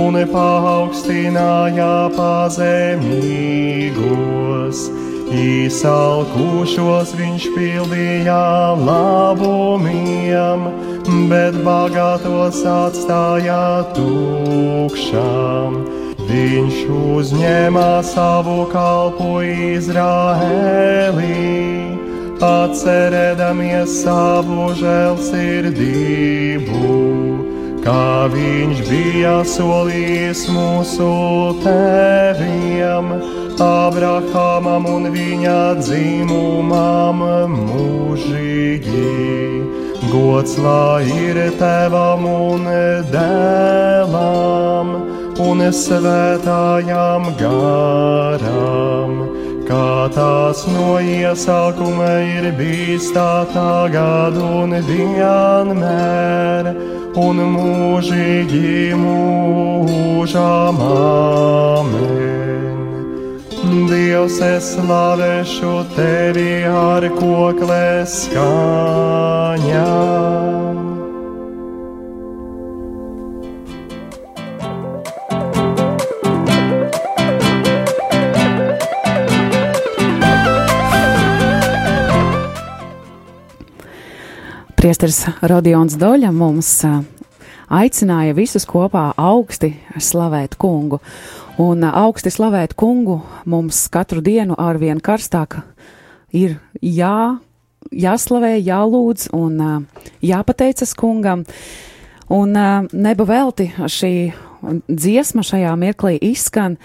un 0.00 0.14
paaugstināja 0.32 1.92
pazemīgos 2.16 4.78
Īsalkušos 5.30 7.12
viņš 7.14 7.44
pildīja 7.54 8.74
labumiem, 8.82 10.64
bet 11.30 11.54
bagātos 11.62 12.58
atstāja 12.66 13.86
tukšām. 13.94 15.99
Viņš 16.30 16.76
uzņēma 16.94 18.06
savu 18.06 18.62
kalpu 18.70 19.42
Izraēlī, 19.74 21.38
atcerēdamies 22.38 23.90
savu 24.04 24.68
žēlsirdību, 24.78 26.20
kā 27.82 28.30
viņš 28.30 28.84
bija 28.86 29.34
solījis 29.56 30.44
mūsu 30.54 31.10
tēviem 31.66 33.10
Abrahamam 33.66 34.86
un 34.86 35.10
viņa 35.10 35.60
dzimumam 35.82 37.26
mūžīgi. 37.58 39.10
Gods 40.14 40.54
lai 40.62 41.04
ir 41.10 41.42
tevam 41.58 42.22
un 42.30 42.64
dēlam 43.10 44.88
un 45.40 45.62
svētājām 45.72 47.28
garām, 47.40 49.12
kā 49.68 50.08
tās 50.14 50.66
no 50.68 50.98
iesākuma 51.00 52.10
ir 52.26 52.50
bijis 52.58 53.08
tā 53.14 53.46
tagad 53.54 54.36
un 54.40 54.76
vienmēr, 54.88 56.70
un 57.24 57.42
mūžīgi 57.56 58.92
mūžām 59.00 60.76
amen. 60.90 62.30
Dievs, 63.90 64.40
es 64.44 64.74
slavēšu 64.76 65.74
tevi 65.96 66.64
ar 66.68 67.06
koklēs 67.16 68.14
Priesteris 85.00 85.32
Rodions 85.48 85.94
Doļa 85.96 86.28
mums 86.28 86.68
aicināja 87.72 88.34
visus 88.36 88.66
kopā 88.68 89.06
augsti 89.16 89.70
slavēt 89.96 90.58
kungu. 90.60 90.98
Un 91.56 91.86
augsti 91.88 92.28
slavēt 92.28 92.74
kungu 92.76 93.16
mums 93.48 93.78
katru 93.88 94.20
dienu 94.20 94.58
arvien 94.60 95.00
karstāk 95.00 95.62
ir 96.36 96.58
jā, 96.84 97.38
jāslavē, 97.88 98.52
jālūdz 98.60 99.30
un 99.40 99.88
jāpateicas 100.20 100.92
kungam. 100.92 101.46
Un 102.28 102.52
neba 102.92 103.28
velti 103.32 103.70
šī 103.80 104.14
dziesma 104.84 105.46
šajā 105.48 105.72
mirklī 105.80 106.18
izskan, 106.28 106.76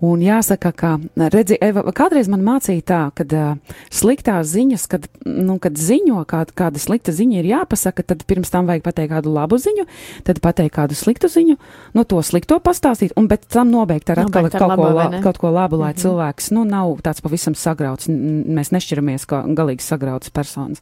Un 0.00 0.22
jāsaka, 0.24 0.70
ka, 0.72 0.90
redzi, 1.28 1.58
Eva, 1.60 1.82
kādreiz 1.92 2.28
man 2.32 2.40
mācīja 2.40 2.84
tā, 2.88 3.00
ka 3.12 3.24
uh, 3.36 3.74
sliktās 3.92 4.48
ziņas, 4.48 4.86
kad, 4.88 5.04
nu, 5.28 5.58
kad 5.60 5.76
ziņo, 5.76 6.22
kā, 6.30 6.46
kāda 6.56 6.80
slikta 6.80 7.12
ziņa 7.12 7.42
ir 7.42 7.48
jāpasaka, 7.50 8.06
tad 8.08 8.24
pirms 8.24 8.48
tam 8.52 8.70
vajag 8.70 8.86
pateikt 8.86 9.12
kādu 9.12 9.34
labu 9.34 9.58
ziņu, 9.60 9.84
tad 10.24 10.40
pateikt 10.40 10.78
kādu 10.78 10.96
sliktu 10.96 11.28
ziņu, 11.28 11.58
nu, 11.98 12.04
to 12.08 12.22
slikto 12.24 12.56
pastāstīt, 12.64 13.12
un 13.20 13.28
pēc 13.28 13.44
tam 13.52 13.68
nobeigt 13.74 14.08
ar 14.14 14.22
atkal 14.24 14.48
kaut, 14.48 14.72
labo, 14.72 14.88
ko, 14.88 14.94
la, 14.96 15.06
kaut 15.26 15.42
ko 15.42 15.52
labu, 15.52 15.76
lai 15.76 15.92
mm. 15.92 15.98
-hmm. 15.98 16.02
cilvēks, 16.06 16.50
nu, 16.56 16.64
nav 16.64 16.96
tāds 17.04 17.20
pavisam 17.20 17.54
sagrauts, 17.54 18.08
mēs 18.08 18.72
nešķiramies 18.72 19.28
kā 19.28 19.44
galīgi 19.52 19.84
sagrauts 19.84 20.32
personas. 20.32 20.80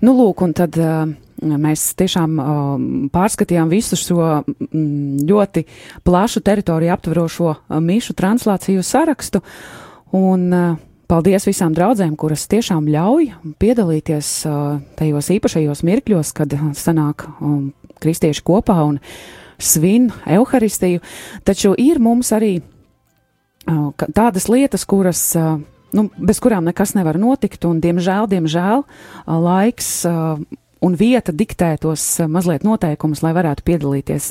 Nu, 0.00 0.12
lūk, 0.16 0.44
un 0.44 0.52
tad 0.52 0.76
uh, 0.76 1.08
mēs 1.40 1.90
tiešām 1.98 2.36
uh, 2.36 2.50
pārskatījām 3.14 3.70
visu 3.72 3.98
šo 3.98 4.20
mm, 4.44 5.24
ļoti 5.28 5.64
plašu 6.06 6.42
teritoriju 6.44 6.92
aptverošo 6.94 7.50
uh, 7.50 7.80
mišu 7.84 8.16
translāciju 8.18 8.84
sarakstu. 8.86 9.42
Un, 10.16 10.46
uh, 10.52 10.78
Paldies 11.10 11.42
visām 11.42 11.72
draudzēm, 11.74 12.12
kuras 12.14 12.44
tiešām 12.46 12.84
ļauj 12.86 13.32
piedalīties 13.58 14.28
uh, 14.46 14.76
tajos 14.94 15.32
īpašajos 15.34 15.82
mirkļos, 15.88 16.30
kad 16.38 16.54
uh, 16.54 16.68
sanāk 16.78 17.24
um, 17.40 17.72
kristieši 17.98 18.44
kopā 18.46 18.76
un 18.86 19.00
svin 19.58 20.12
evaharistiju. 20.22 21.02
Taču 21.42 21.74
ir 21.82 21.98
mums 21.98 22.30
arī 22.36 22.60
uh, 22.60 23.90
tādas 24.14 24.46
lietas, 24.52 24.86
kuras 24.86 25.24
uh, 25.34 25.58
nu, 25.92 26.06
bez 26.14 26.38
kurām 26.42 26.66
nekas 26.68 26.94
nevar 26.94 27.18
notikt, 27.18 27.64
un, 27.66 27.80
diemžēl, 27.82 28.28
diemžēl, 28.30 28.84
laiks 29.26 29.90
ā, 30.06 30.14
un 30.84 30.96
vieta 30.96 31.32
diktē 31.32 31.74
tos 31.80 32.02
ā, 32.20 32.26
mazliet 32.30 32.64
noteikumus, 32.66 33.22
lai 33.24 33.32
varētu 33.36 33.64
piedalīties 33.66 34.30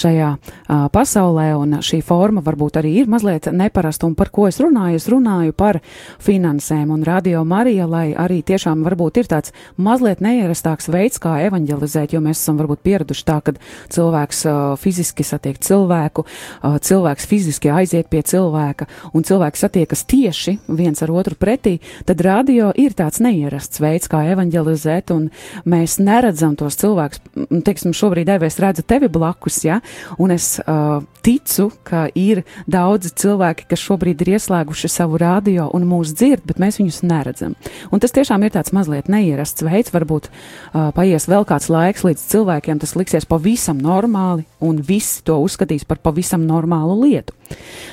šajā 0.00 0.30
ā, 0.32 0.78
pasaulē, 0.92 1.50
un 1.60 1.78
šī 1.84 2.00
forma 2.06 2.42
varbūt 2.44 2.80
arī 2.80 2.94
ir 3.02 3.10
mazliet 3.10 3.50
neparasta, 3.52 4.08
un 4.08 4.16
par 4.18 4.32
ko 4.32 4.46
es 4.48 4.60
runāju? 4.62 5.00
Es 5.00 5.08
runāju 5.12 5.54
par 5.56 5.80
finansēm, 6.22 6.90
un 6.94 7.04
Radio 7.06 7.44
Marija, 7.44 7.86
lai 7.90 8.10
arī 8.16 8.40
tiešām 8.46 8.84
varbūt 8.86 9.20
ir 9.20 9.30
tāds 9.30 9.54
mazliet 9.76 10.22
neierastāks 10.24 10.90
veids, 10.92 11.20
kā 11.22 11.36
evanģelizēt, 11.46 12.14
jo 12.14 12.22
mēs 12.24 12.40
esam 12.40 12.60
varbūt 12.60 12.84
pieraduši 12.86 13.26
tā, 13.28 13.38
ka 13.44 13.54
cilvēks 13.92 14.44
ā, 14.48 14.56
fiziski 14.80 15.26
satiek 15.26 15.60
cilvēku, 15.60 16.24
ā, 16.64 16.74
cilvēks 16.80 17.28
fiziski 17.28 17.72
aiziet 17.74 18.10
pie 18.12 18.22
cilvēka, 18.26 18.88
un 19.12 19.26
cilvēks 19.26 19.66
satiekas 19.66 20.06
tieši 20.08 20.56
viens 20.68 21.02
ar 21.04 21.12
otru 21.12 21.36
pretī, 21.38 21.76
tad 22.08 22.22
radio 22.24 22.70
ir 22.80 22.96
tāds 22.96 23.20
neierasts 23.22 23.82
veids, 23.82 24.08
kā 24.10 24.22
evanģelizēt, 24.32 25.12
un 25.14 25.28
mēs 25.68 25.89
neredzam 25.98 26.54
tos 26.58 26.76
cilvēkus. 26.80 27.22
Teiksim, 27.66 27.94
šobrīd, 27.96 28.28
Eva, 28.30 28.46
es 28.46 28.58
redzu 28.62 28.84
tevi 28.86 29.08
blakus, 29.12 29.62
ja, 29.64 29.80
un 30.20 30.34
es 30.34 30.52
uh, 30.62 31.00
ticu, 31.24 31.70
ka 31.86 32.06
ir 32.14 32.42
daudzi 32.70 33.12
cilvēki, 33.22 33.66
kas 33.70 33.82
šobrīd 33.82 34.22
ir 34.22 34.34
ieslēguši 34.36 34.92
savu 34.92 35.20
radio 35.20 35.66
un 35.76 35.88
mūs 35.90 36.14
dzird, 36.14 36.44
bet 36.48 36.60
mēs 36.62 36.80
viņus 36.80 37.02
neredzam. 37.08 37.56
Un 37.90 38.02
tas 38.02 38.14
tiešām 38.16 38.44
ir 38.46 38.54
tāds 38.54 38.74
mazliet 38.76 39.10
neierasts 39.12 39.64
veids, 39.66 39.94
varbūt 39.94 40.30
uh, 40.30 40.90
paies 40.96 41.28
vēl 41.30 41.48
kāds 41.48 41.70
laiks, 41.72 42.06
līdz 42.06 42.28
cilvēkiem 42.34 42.80
tas 42.84 42.96
liksies 42.98 43.28
pavisam 43.28 43.80
normāli, 43.82 44.46
un 44.60 44.80
visi 44.84 45.24
to 45.26 45.40
uzskatīs 45.42 45.88
par 45.88 46.02
pavisam 46.04 46.46
normālu 46.46 47.00
lietu. 47.04 47.39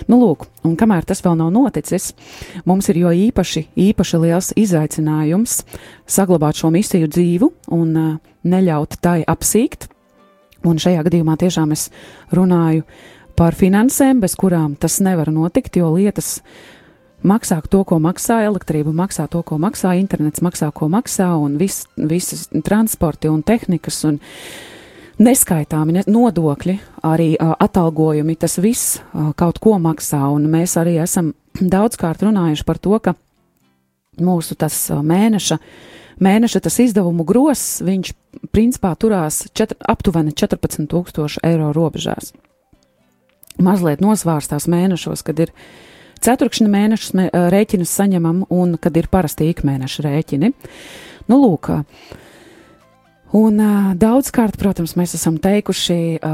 Nu, 0.07 0.19
lūk, 0.21 0.45
un 0.67 0.77
kamēr 0.79 1.05
tas 1.07 1.23
vēl 1.25 1.35
nav 1.39 1.51
noticis, 1.55 2.11
mums 2.69 2.87
ir 2.91 3.01
jo 3.01 3.11
īpaši, 3.27 3.67
īpaši 3.89 4.21
liels 4.23 4.53
izaicinājums 4.57 5.59
saglabāt 6.07 6.59
šo 6.61 6.71
misiju 6.73 7.09
dzīvu 7.11 7.51
un 7.75 7.93
uh, 7.97 8.15
neļaut 8.47 8.99
tai 9.01 9.21
apsīkt. 9.27 9.89
Un 10.67 10.79
šajā 10.81 11.03
gadījumā 11.05 11.37
tiešām 11.39 11.73
es 11.75 11.87
runāju 12.33 12.85
par 13.37 13.55
finansēm, 13.55 14.21
bez 14.23 14.33
kurām 14.39 14.73
tas 14.79 14.97
nevar 15.05 15.29
notikt, 15.33 15.77
jo 15.77 15.91
lietas 15.93 16.39
maksā 17.27 17.59
to, 17.69 17.83
ko 17.87 17.99
maksā 18.01 18.41
elektrība, 18.47 18.93
maksā 18.95 19.27
to, 19.31 19.43
ko 19.45 19.59
maksā 19.61 19.93
internets, 19.99 20.41
maksā, 20.45 20.71
ko 20.73 20.89
maksā, 20.91 21.29
un 21.37 21.59
vis, 21.61 21.83
visas 21.97 22.47
transporti 22.65 23.29
un 23.29 23.43
tehnikas 23.45 24.03
un 24.09 24.19
neskaitāmi 25.21 25.97
ne, 25.97 26.03
nodokļi, 26.07 26.77
arī 27.07 27.33
uh, 27.35 27.53
atalgojumi, 27.63 28.37
tas 28.39 28.57
viss 28.61 28.97
uh, 28.99 29.31
kaut 29.37 29.59
ko 29.63 29.77
maksā, 29.81 30.21
un 30.33 30.47
mēs 30.51 30.77
arī 30.79 30.97
esam 31.03 31.33
daudzkārt 31.75 32.25
runājuši 32.25 32.67
par 32.67 32.81
to, 32.81 32.97
ka 33.01 33.15
mūsu 34.21 34.57
tas 34.59 34.77
uh, 34.93 35.01
mēneša, 35.05 35.59
mēneša 36.23 36.63
tas 36.67 36.79
izdevumu 36.83 37.25
gross, 37.27 37.81
viņš 37.85 38.13
principā 38.53 38.93
turās 38.99 39.45
četr, 39.57 39.77
aptuveni 39.89 40.35
14 40.37 40.89
tūkstošu 40.91 41.43
eiro 41.47 41.73
robežās. 41.75 42.33
Mazliet 43.57 44.03
nosvārstās 44.05 44.67
mēnešos, 44.69 45.23
kad 45.25 45.39
ir 45.41 45.53
ceturkšņa 46.21 46.69
mēnešus 46.69 47.13
mē, 47.17 47.27
rēķinus 47.53 47.93
saņemam 47.99 48.43
un 48.53 48.77
kad 48.81 48.97
ir 48.97 49.09
parasti 49.09 49.49
ikmēneša 49.49 50.05
rēķini. 50.05 50.51
Nu, 51.27 51.39
lūk, 51.41 51.71
ā, 51.73 51.81
un 53.35 53.59
ā, 53.59 53.73
daudzkārt, 53.99 54.57
protams, 54.59 54.95
mēs 54.99 55.15
esam 55.17 55.37
teikuši 55.41 56.19
ā, 56.21 56.33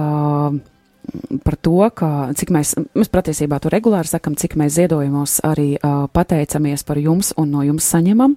par 1.43 1.55
to, 1.59 1.75
ka 1.95 2.09
cik 2.37 2.51
mēs, 2.53 2.75
mēs 2.95 3.11
patiesībā 3.11 3.59
to 3.59 3.71
regulāri 3.73 4.07
sakam, 4.07 4.35
cik 4.39 4.55
mēs 4.59 4.77
ziedojumos 4.77 5.39
arī 5.47 5.73
ā, 5.77 6.07
pateicamies 6.13 6.85
par 6.87 7.01
jums 7.01 7.33
un 7.37 7.51
no 7.51 7.63
jums 7.65 7.87
saņemam. 7.91 8.35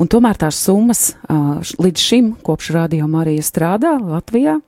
Un 0.00 0.08
tomēr 0.08 0.38
tās 0.40 0.60
summas 0.64 1.14
š- 1.28 1.78
līdz 1.82 2.04
šim, 2.04 2.34
kopš 2.46 2.70
Radio 2.76 3.08
Marija 3.10 3.42
strādā 3.44 3.96
Latvijā, 4.00 4.60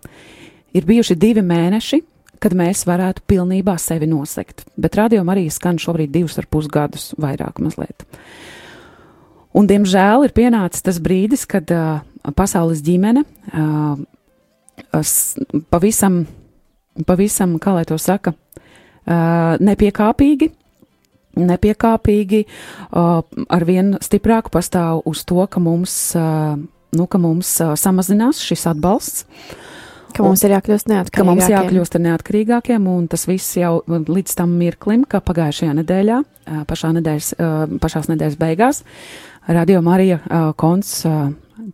ir 0.74 0.88
bijuši 0.88 1.16
divi 1.16 1.44
mēneši, 1.46 2.02
kad 2.42 2.56
mēs 2.58 2.82
varētu 2.88 3.22
pilnībā 3.30 3.76
sevi 3.78 4.08
nosegt. 4.10 4.64
Bet 4.76 4.96
radio 4.98 5.22
arī 5.22 5.46
skan 5.52 5.78
šobrīd 5.78 6.10
divus 6.10 6.40
ar 6.42 6.48
pus 6.50 6.66
gadus, 6.66 7.12
vairāk 7.14 7.62
mazliet. 7.62 8.02
Un, 9.54 9.68
diemžēl, 9.68 10.24
ir 10.26 10.32
pienācis 10.34 10.82
tas 10.82 10.98
brīdis, 10.98 11.44
kad 11.46 11.70
uh, 11.70 12.00
pasaules 12.36 12.82
ģimene 12.84 13.24
pavisam, 15.72 16.22
pavisam, 17.08 17.56
kā 17.62 17.76
lai 17.76 17.84
to 17.88 17.98
saka, 18.00 18.34
nepiekāpīgi. 19.62 20.52
Nepiekāpīgi 21.32 22.42
ar 22.92 23.64
vien 23.64 23.94
stiprāku 24.04 24.52
pastāv 24.52 25.00
uz 25.08 25.22
to, 25.24 25.40
ka 25.48 25.62
mums, 25.64 25.94
nu, 26.12 27.06
ka 27.08 27.20
mums 27.22 27.54
samazinās 27.80 28.42
šis 28.44 28.66
atbalsts, 28.74 29.24
Ka 30.12 30.24
mums 30.26 30.42
ir 30.44 30.52
jākļūst 30.52 30.84
ka 30.84 30.92
neatkarīgākiem. 30.92 31.28
mums 31.30 31.46
jākļūst 31.48 31.94
ar 31.96 32.02
neatkarīgākiem, 32.04 32.88
un 32.92 33.06
tas 33.08 33.22
viss 33.24 33.56
jau 33.56 33.78
līdz 33.88 34.34
tam 34.36 34.50
mirklim, 34.60 35.06
ka 35.08 35.22
pagājušajā 35.24 35.76
nedēļā, 35.78 36.18
pašā 36.68 36.90
nedēļas, 36.98 37.30
pašās 37.80 38.10
nedēļas 38.12 38.36
beigās, 38.40 38.82
Radio 39.46 39.80
Marija 39.82 40.20
konts 40.56 41.02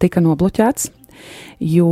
tika 0.01 0.23
nobloķēts, 0.25 0.89
jo 1.61 1.91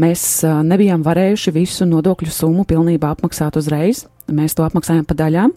mēs 0.00 0.22
nebijām 0.64 1.02
varējuši 1.04 1.52
visu 1.52 1.88
nodokļu 1.88 2.32
summu 2.32 2.64
pilnībā 2.64 3.10
apmaksāt 3.12 3.58
uzreiz. 3.60 4.06
Mēs 4.30 4.56
to 4.56 4.64
apmaksājām 4.64 5.04
pa 5.04 5.18
daļām. 5.18 5.52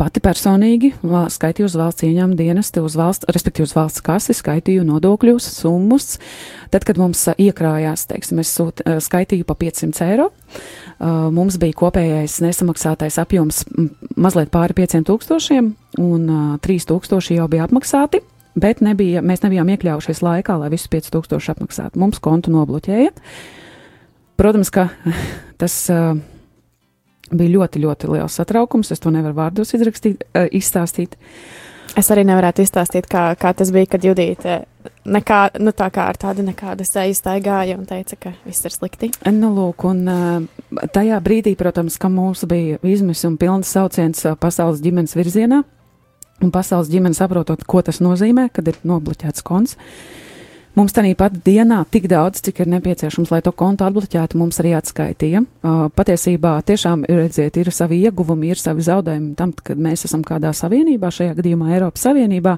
Pati 0.00 0.20
personīgi 0.24 0.94
skaitīju 1.04 1.66
uz 1.68 1.74
valsts 1.76 2.06
ieņēmuma 2.06 2.36
dienestu, 2.38 2.80
uz 2.88 2.94
valsts, 2.96 3.26
respektīvi 3.28 3.66
uz 3.66 3.74
valsts 3.76 4.00
kasi, 4.04 4.32
skaitīju 4.32 4.86
nodokļus, 4.88 5.44
summas. 5.58 6.14
Tad, 6.72 6.86
kad 6.88 6.96
mums 6.96 7.20
ā, 7.28 7.34
iekrājās, 7.36 8.06
teiksim, 8.08 8.40
es 8.40 8.52
sūt, 8.56 8.80
ā, 8.80 8.96
skaitīju 9.04 9.44
pa 9.44 9.58
500 9.60 10.06
eiro, 10.06 10.30
ā, 10.32 11.10
mums 11.36 11.60
bija 11.60 11.76
kopējais 11.82 12.38
nesamaksātais 12.46 13.20
apjoms 13.20 13.60
mazliet 14.16 14.48
pāri 14.54 14.78
5000, 14.80 15.70
un 16.00 16.26
ā, 16.32 16.40
3000 16.64 17.36
jau 17.36 17.52
bija 17.52 17.68
apmaksāti. 17.68 18.24
Bet 18.60 18.80
nebija, 18.80 19.20
mēs 19.20 19.44
nebijām 19.44 19.68
iekļaujušies 19.76 20.24
laikā, 20.24 20.56
lai 20.64 20.72
visus 20.72 20.88
5000 20.90 21.52
apmaksātu. 21.52 22.00
Mums 22.00 22.24
kontu 22.24 22.56
nobloķēja. 22.56 23.12
Protams, 24.40 24.72
ka 24.72 24.88
tas 25.60 25.82
uh, 25.92 26.16
bija 27.30 27.56
ļoti, 27.58 27.82
ļoti 27.84 28.12
liels 28.12 28.36
satraukums. 28.40 28.92
Es 28.94 29.02
to 29.02 29.12
nevaru 29.14 29.38
vārdos 29.38 29.74
izrakstīt, 29.76 30.24
uh, 30.34 30.46
izstāstīt. 30.50 31.16
Es 31.98 32.06
arī 32.14 32.22
nevarētu 32.28 32.62
izstāstīt, 32.62 33.08
kā, 33.10 33.32
kā 33.38 33.50
tas 33.56 33.72
bija, 33.74 33.88
kad 33.90 34.04
Judīte 34.06 34.60
nekā, 35.10 35.40
nu, 35.58 35.72
tā 35.74 35.88
kā 35.90 36.06
ar 36.12 36.18
tādu 36.20 36.44
nekādu 36.46 36.86
seju 36.86 37.16
staigāja 37.18 37.74
un 37.78 37.88
teica, 37.88 38.16
ka 38.20 38.32
viss 38.44 38.64
ir 38.66 38.74
slikti. 38.74 39.10
Nu, 39.34 39.50
lūk, 39.56 39.84
un 39.90 40.04
uh, 40.06 40.86
tajā 40.94 41.18
brīdī, 41.24 41.56
protams, 41.58 41.98
ka 42.00 42.10
mums 42.12 42.44
bija 42.48 42.78
izmis 42.86 43.24
un 43.26 43.36
pilns 43.40 43.72
sauciens 43.74 44.22
uh, 44.26 44.38
pasaules 44.38 44.82
ģimenes 44.84 45.16
virzienā, 45.18 45.64
un 46.40 46.54
pasaules 46.54 46.90
ģimene 46.92 47.16
saprotot, 47.16 47.66
ko 47.68 47.82
tas 47.84 48.00
nozīmē, 48.04 48.48
kad 48.54 48.70
ir 48.70 48.78
nobloķēts 48.86 49.44
konts. 49.46 49.76
Mums 50.78 50.94
tā 50.94 51.02
pat 51.18 51.34
dienā 51.44 51.80
tik 51.90 52.06
daudz, 52.10 52.40
cik 52.46 52.62
ir 52.62 52.68
nepieciešams, 52.70 53.32
lai 53.32 53.40
to 53.42 53.50
kontu 53.50 53.84
atbloķētu, 53.88 54.38
mums 54.38 54.60
arī 54.62 54.76
atskaitīja. 54.78 55.42
Uh, 55.42 55.88
patiesībā 55.90 56.54
tiešām 56.66 57.02
redziet, 57.10 57.58
ir 57.58 57.72
savi 57.74 57.98
ieguvumi, 58.06 58.52
ir 58.52 58.60
savi 58.60 58.86
zaudējumi 58.86 59.34
tam, 59.38 59.52
kad 59.52 59.80
mēs 59.82 60.06
esam 60.06 60.22
kādā 60.26 60.54
savienībā, 60.54 61.10
šajā 61.10 61.34
gadījumā 61.40 61.74
Eiropas 61.74 62.06
Savienībā. 62.06 62.56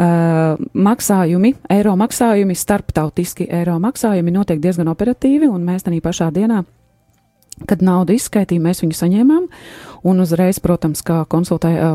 Uh, 0.00 0.60
maksājumi, 0.86 1.56
eiro 1.74 1.96
maksājumi, 1.98 2.54
starptautiski 2.56 3.48
eiro 3.50 3.74
maksājumi 3.82 4.32
notiek 4.32 4.62
diezgan 4.62 4.88
operatīvi, 4.94 5.50
un 5.50 5.66
mēs 5.66 5.82
tā 5.84 5.92
pašā 6.00 6.30
dienā 6.30 6.62
Kad 7.68 7.82
naudu 7.84 8.14
izskaitīja, 8.16 8.62
mēs 8.64 8.80
viņu 8.80 8.96
saņēmām, 8.96 9.46
un 10.08 10.22
uzreiz, 10.22 10.60
protams, 10.64 11.02
kā 11.04 11.18
konsultēja, 11.28 11.90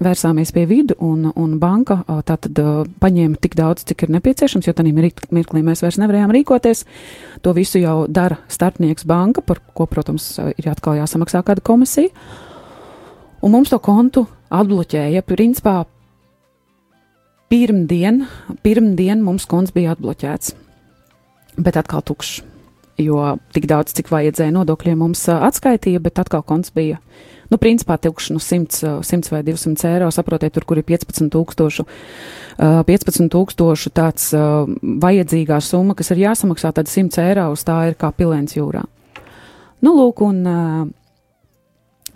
vērsāmies 0.00 0.52
pie 0.56 0.64
vidu, 0.68 0.96
un, 1.04 1.28
un 1.36 1.58
banka 1.60 1.98
tātad 2.26 2.56
paņēma 3.02 3.40
tik 3.42 3.56
daudz, 3.58 3.84
cik 3.90 4.06
ir 4.06 4.14
nepieciešams, 4.16 4.68
jo 4.68 4.74
tādā 4.76 4.94
mirklī 4.96 5.64
mēs 5.66 5.84
vairs 5.84 6.00
nevarējām 6.00 6.32
rīkoties. 6.38 6.86
To 7.44 7.52
visu 7.56 7.82
jau 7.82 8.06
dara 8.08 8.40
starpnieks 8.48 9.04
banka, 9.08 9.44
par 9.44 9.60
ko, 9.76 9.84
protams, 9.90 10.32
ir 10.56 10.70
atkal 10.72 10.96
jāsamaksā 11.02 11.44
kāda 11.44 11.64
komisija. 11.64 12.12
Un 13.44 13.52
mums 13.52 13.72
to 13.72 13.80
kontu 13.80 14.24
atbloķēja, 14.52 15.24
principā, 15.28 15.82
pirmdien, 17.52 18.24
pirmdien 18.64 19.24
mums 19.24 19.48
konts 19.48 19.76
bija 19.76 19.96
atbloķēts, 19.96 20.54
bet 21.60 21.80
atkal 21.80 22.04
tukšs 22.08 22.49
jo 22.98 23.36
tik 23.54 23.66
daudz, 23.70 23.94
cik 23.96 24.10
vajadzēja 24.12 24.54
nodokļiem 24.54 24.98
mums 25.00 25.22
atskaitīja, 25.32 26.02
bet 26.02 26.20
atkal 26.22 26.42
konts 26.46 26.72
bija, 26.74 27.00
nu, 27.50 27.58
principā 27.60 27.96
tilkšs 28.00 28.32
no 28.34 28.42
100, 28.42 29.00
100 29.06 29.32
vai 29.32 29.42
200 29.46 29.88
eiro, 29.90 30.10
saprotiet, 30.14 30.54
tur, 30.56 30.66
kur 30.68 30.80
ir 30.80 30.86
15 30.88 31.30
tūkstošu, 31.34 31.86
15 32.60 33.30
tūkstošu 33.32 33.92
tāds 33.96 34.30
vajadzīgā 34.34 35.60
summa, 35.64 35.96
kas 35.98 36.12
ir 36.14 36.24
jāsamaksā, 36.26 36.72
tad 36.76 36.90
100 36.90 37.22
eiro 37.24 37.50
uz 37.54 37.64
tā 37.66 37.82
ir 37.90 37.98
kā 38.00 38.12
pilēns 38.14 38.56
jūrā. 38.58 38.84
Nu, 39.80 39.94
lūk, 39.96 40.20
un 40.26 40.42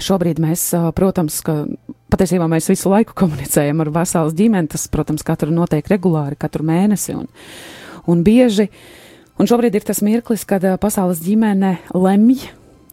šobrīd 0.05 0.43
mēs, 0.43 0.69
protams, 0.97 1.39
ka 1.47 1.63
patiesībā 2.13 2.47
mēs 2.51 2.69
visu 2.69 2.91
laiku 2.93 3.17
komunicējam 3.17 3.81
ar 3.83 3.95
veselas 3.95 4.37
ģimeni, 4.37 4.69
tas, 4.75 4.85
protams, 4.93 5.25
katru 5.27 5.55
notiek 5.55 5.89
regulāri, 5.91 6.39
katru 6.39 6.67
mēnesi 6.67 7.17
un, 7.17 7.31
un 8.11 8.23
bieži. 8.27 8.69
Uh, 8.69 9.04
Un 9.35 9.49
šobrīd 9.51 9.75
ir 9.75 9.87
tas 9.87 10.03
mirklis, 10.05 10.45
kad 10.47 10.63
pasaules 10.83 11.23
ģimene 11.25 11.77
lemj. 11.95 12.47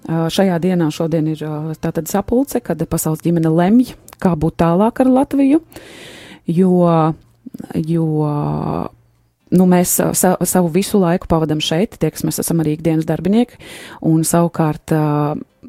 Šajā 0.10 0.56
dienā 0.64 0.88
šodien 0.90 1.28
ir 1.30 1.44
tātad 1.78 2.10
sapulce, 2.10 2.60
kad 2.66 2.82
pasaules 2.90 3.22
ģimene 3.22 3.52
lemj, 3.54 3.94
kā 4.22 4.34
būt 4.34 4.58
tālāk 4.64 5.04
ar 5.04 5.12
Latviju, 5.14 5.60
jo, 6.50 6.72
jo 7.86 8.08
nu, 9.52 9.68
mēs 9.70 9.94
sa, 10.18 10.34
savu 10.42 10.72
visu 10.74 11.00
laiku 11.02 11.30
pavadam 11.30 11.62
šeit, 11.64 12.00
tie, 12.02 12.10
kas 12.14 12.26
mēs 12.26 12.42
esam 12.42 12.64
arī 12.64 12.74
ikdienas 12.78 13.06
darbinieki, 13.10 13.60
un 14.10 14.26
savukārt, 14.28 14.96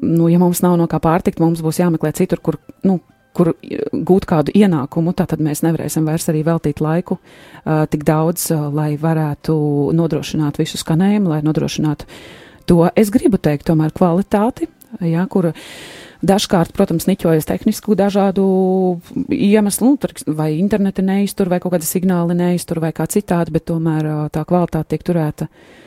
nu, 0.01 0.29
ja 0.31 0.41
mums 0.41 0.63
nav 0.65 0.79
no 0.81 0.89
kā 0.89 0.97
pārtikt, 1.03 1.41
mums 1.43 1.61
būs 1.63 1.83
jāmeklē 1.83 2.13
citur, 2.17 2.41
kur, 2.41 2.57
nu, 2.87 2.97
kur 3.33 3.53
gūt 3.91 4.27
kādu 4.29 4.53
ienākumu, 4.55 5.13
tad 5.17 5.41
mēs 5.43 5.63
nevarēsim 5.65 6.05
vairs 6.07 6.29
arī 6.31 6.43
veltīt 6.47 6.81
laiku 6.83 7.17
uh, 7.17 7.83
tik 7.89 8.05
daudz, 8.07 8.49
uh, 8.53 8.69
lai 8.73 8.93
varētu 9.01 9.55
nodrošināt 9.97 10.61
visu 10.61 10.79
skanējumu, 10.81 11.33
lai 11.33 11.41
nodrošinātu 11.45 12.07
to, 12.69 12.79
es 12.95 13.11
gribu 13.13 13.41
teikt, 13.41 13.67
tomēr 13.67 13.91
kvalitāti, 13.95 14.69
jā, 15.03 15.25
kur 15.31 15.49
dažkārt, 16.23 16.71
protams, 16.77 17.09
niķojas 17.09 17.49
tehnisku 17.49 17.97
dažādu 17.99 18.45
iemeslu, 19.27 19.95
nu, 19.97 20.33
vai 20.37 20.53
interneta 20.55 21.03
neiztur, 21.03 21.51
vai 21.51 21.59
kaut 21.59 21.75
kāda 21.75 21.89
signāli 21.89 22.37
neiztur, 22.39 22.79
vai 22.79 22.93
kā 22.95 23.09
citādi, 23.11 23.57
bet 23.57 23.67
tomēr 23.71 24.09
uh, 24.09 24.27
tā 24.31 24.45
kvalitāte 24.47 24.93
tiek 24.93 25.09
turēta 25.11 25.49
uh, 25.49 25.82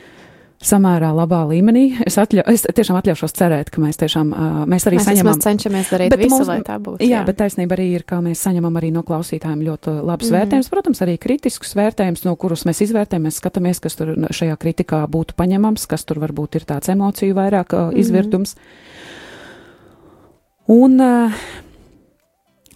samērā 0.64 1.11
labā 1.12 1.42
līmenī. 1.51 1.85
Es, 2.07 2.16
atļau, 2.21 2.45
es 2.49 2.64
tiešām 2.64 2.97
atļaušos 3.01 3.35
cerēt, 3.37 3.71
ka 3.73 3.83
mēs 3.83 3.99
tiešām 4.01 4.31
mēs 4.71 4.87
arī 4.88 4.99
mēs 4.99 5.09
saņemam. 5.09 5.35
Mēs 5.35 5.45
cenšamies 5.45 5.90
darīt 5.92 6.14
visu, 6.16 6.33
mums, 6.33 6.49
lai 6.49 6.59
tā 6.66 6.79
būtu. 6.83 7.05
Jā, 7.05 7.19
jā, 7.19 7.23
bet 7.29 7.38
taisnība 7.42 7.77
arī 7.77 7.87
ir, 7.99 8.07
ka 8.09 8.21
mēs 8.25 8.42
saņemam 8.47 8.79
arī 8.81 8.90
no 8.95 9.03
klausītājiem 9.07 9.64
ļoti 9.66 9.97
labus 10.01 10.31
mm. 10.31 10.38
vērtējumus, 10.38 10.71
protams, 10.73 11.03
arī 11.05 11.16
kritiskus 11.21 11.77
vērtējumus, 11.77 12.25
no 12.27 12.33
kurus 12.40 12.64
mēs 12.69 12.81
izvērtējam, 12.87 13.27
mēs 13.29 13.40
skatāmies, 13.42 13.83
kas 13.85 13.99
tur 13.99 14.14
šajā 14.16 14.57
kritikā 14.62 15.03
būtu 15.12 15.37
paņemams, 15.37 15.85
kas 15.90 16.09
tur 16.09 16.23
varbūt 16.25 16.61
ir 16.61 16.66
tāds 16.69 16.92
emociju 16.92 17.37
vairāk 17.37 17.77
uh, 17.77 17.92
izvirtums. 17.97 18.57
Mm. 18.57 19.12
Un 20.77 20.97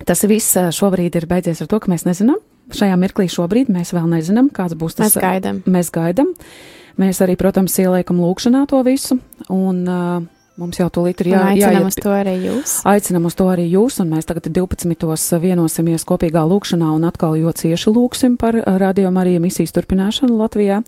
tas 0.07 0.27
viss 0.31 0.59
šobrīd 0.77 1.17
ir 1.19 1.27
beidzies 1.31 1.65
ar 1.65 1.71
to, 1.73 1.81
ka 1.83 1.91
mēs 1.91 2.05
nezinām. 2.07 2.39
Šajā 2.71 2.95
mirklī 3.01 3.27
šobrīd 3.27 3.73
mēs 3.75 3.91
vēl 3.97 4.07
nezinām, 4.13 4.53
kāds 4.55 4.77
būs 4.79 4.95
tas. 5.01 5.17
Mēs 5.17 5.25
gaidām. 5.25 5.57
Mēs 5.67 5.91
gaidām. 5.91 6.31
Uh, 6.31 6.80
Mēs 6.99 7.21
arī, 7.23 7.37
protams, 7.39 7.77
ieliekam 7.79 8.19
lūkšanā 8.23 8.65
to 8.71 8.81
visu, 8.87 9.19
un 9.53 9.83
uh, 9.87 10.25
mums 10.61 10.81
jau 10.81 10.89
tūlīt 10.93 11.23
ir 11.25 11.33
jā, 11.33 11.43
aicinām 11.53 11.77
jāiet. 11.77 11.89
uz 11.89 11.99
to 12.01 12.15
arī 12.15 12.35
jūs. 12.45 12.75
Aicinām 12.91 13.29
uz 13.31 13.37
to 13.39 13.47
arī 13.53 13.67
jūs, 13.71 14.01
un 14.03 14.11
mēs 14.15 14.29
tagad 14.29 14.51
12. 14.51 15.39
vienosimies 15.43 16.07
kopīgā 16.09 16.43
lūkšanā 16.51 16.91
un 16.97 17.07
atkal 17.09 17.39
jo 17.41 17.53
cieši 17.55 17.95
lūksim 17.95 18.37
par 18.41 18.59
radio 18.83 19.13
Marija 19.15 19.41
misijas 19.43 19.75
turpināšanu 19.77 20.37
Latvijā. 20.41 20.83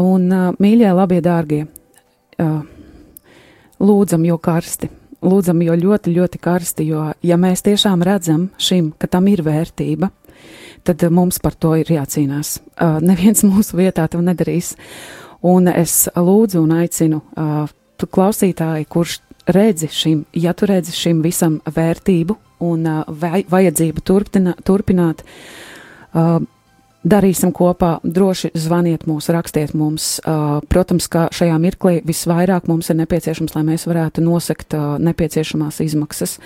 Un, 0.00 0.28
mīļie, 0.62 0.90
labie, 0.94 1.18
dārgie, 1.24 1.64
lūdzam, 3.82 4.26
jo 4.28 4.36
karsti, 4.38 4.90
lūdzam, 5.26 5.64
jo 5.66 5.74
ļoti, 5.76 6.12
ļoti 6.14 6.40
karsti, 6.42 6.86
jo, 6.92 7.08
ja 7.26 7.38
mēs 7.40 7.64
tiešām 7.66 8.04
redzam 8.06 8.48
šim, 8.60 8.92
ka 8.94 9.10
tam 9.10 9.26
ir 9.32 9.42
vērtība, 9.42 10.12
tad 10.84 11.04
mums 11.12 11.40
par 11.42 11.54
to 11.54 11.74
ir 11.80 11.90
jācīnās. 11.92 12.58
Uh, 12.76 12.98
neviens 13.04 13.44
mūsu 13.50 13.80
vietā 13.80 14.08
to 14.10 14.22
nedarīs. 14.24 14.74
Un 15.40 15.70
es 15.72 16.04
lūdzu 16.12 16.60
un 16.60 16.74
aicinu 16.82 17.22
tu 17.96 18.08
klausītāji, 18.12 18.84
kurš 18.92 19.14
redzi 19.48 19.88
šim, 19.88 20.24
ja 20.36 20.52
tu 20.52 20.68
redzi 20.68 20.92
šim 20.92 21.22
visam 21.24 21.58
vērtību 21.64 22.36
un 22.64 22.84
vajadzību 23.48 24.04
turpina, 24.04 24.52
turpināt, 24.68 25.24
darīsim 27.04 27.52
kopā, 27.56 27.98
droši 28.04 28.50
zvaniet 28.58 29.06
mums, 29.08 29.30
rakstiet 29.32 29.72
mums. 29.76 30.18
Uh, 30.20 30.60
protams, 30.68 31.08
ka 31.10 31.28
šajā 31.32 31.56
mirklī 31.62 32.00
visvairāk 32.06 32.68
mums 32.68 32.90
ir 32.92 33.00
nepieciešams, 33.00 33.54
lai 33.56 33.64
mēs 33.72 33.86
varētu 33.88 34.24
nosekt 34.24 34.76
uh, 34.76 34.96
nepieciešamās 35.00 35.80
izmaksas. 35.86 36.38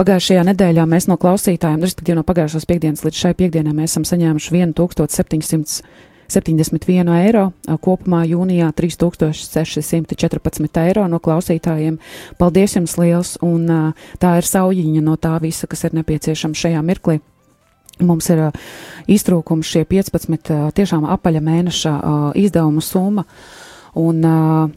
Pagājušajā 0.00 0.46
nedēļā 0.48 0.88
mēs 0.88 1.08
no 1.10 1.18
klausītājiem, 1.20 1.84
respektīvi 1.84 2.20
no 2.20 2.26
pagājušās 2.28 2.68
piekdienas 2.68 3.04
līdz 3.04 3.24
šai 3.24 3.34
piekdienai, 3.38 3.76
mēs 3.76 3.96
esam 3.96 4.08
saņēmuši 4.08 4.68
1700. 4.78 5.82
71 6.28 7.08
eiro, 7.22 7.46
kopumā 7.80 8.18
jūnijā 8.28 8.66
3614 8.76 10.80
eiro 10.82 11.06
no 11.08 11.16
klausītājiem. 11.24 11.96
Paldies 12.36 12.76
jums 12.76 12.98
liels, 13.00 13.30
un 13.40 13.64
tā 14.20 14.34
ir 14.36 14.44
saujiņa 14.44 15.00
no 15.06 15.16
tā 15.16 15.40
visa, 15.40 15.64
kas 15.64 15.88
ir 15.88 15.96
nepieciešams 15.96 16.60
šajā 16.66 16.84
mirklī. 16.84 17.16
Mums 18.04 18.28
ir 18.30 18.42
uh, 18.48 18.66
iztrūkums 19.10 19.66
šie 19.66 19.84
15 19.88 20.52
uh, 20.54 20.68
tiešām 20.74 21.06
apaļa 21.16 21.42
mēneša 21.44 21.94
uh, 21.98 22.28
izdevumu 22.38 22.82
summa, 22.84 23.24
un 23.98 24.22
uh, 24.24 24.70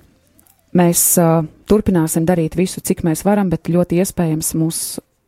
mēs 0.78 1.06
uh, 1.22 1.46
turpināsim 1.70 2.26
darīt 2.28 2.58
visu, 2.60 2.82
cik 2.82 3.06
mēs 3.08 3.26
varam, 3.28 3.52
bet 3.52 3.70
ļoti 3.72 4.02
iespējams 4.02 4.54
mūs, 4.60 4.80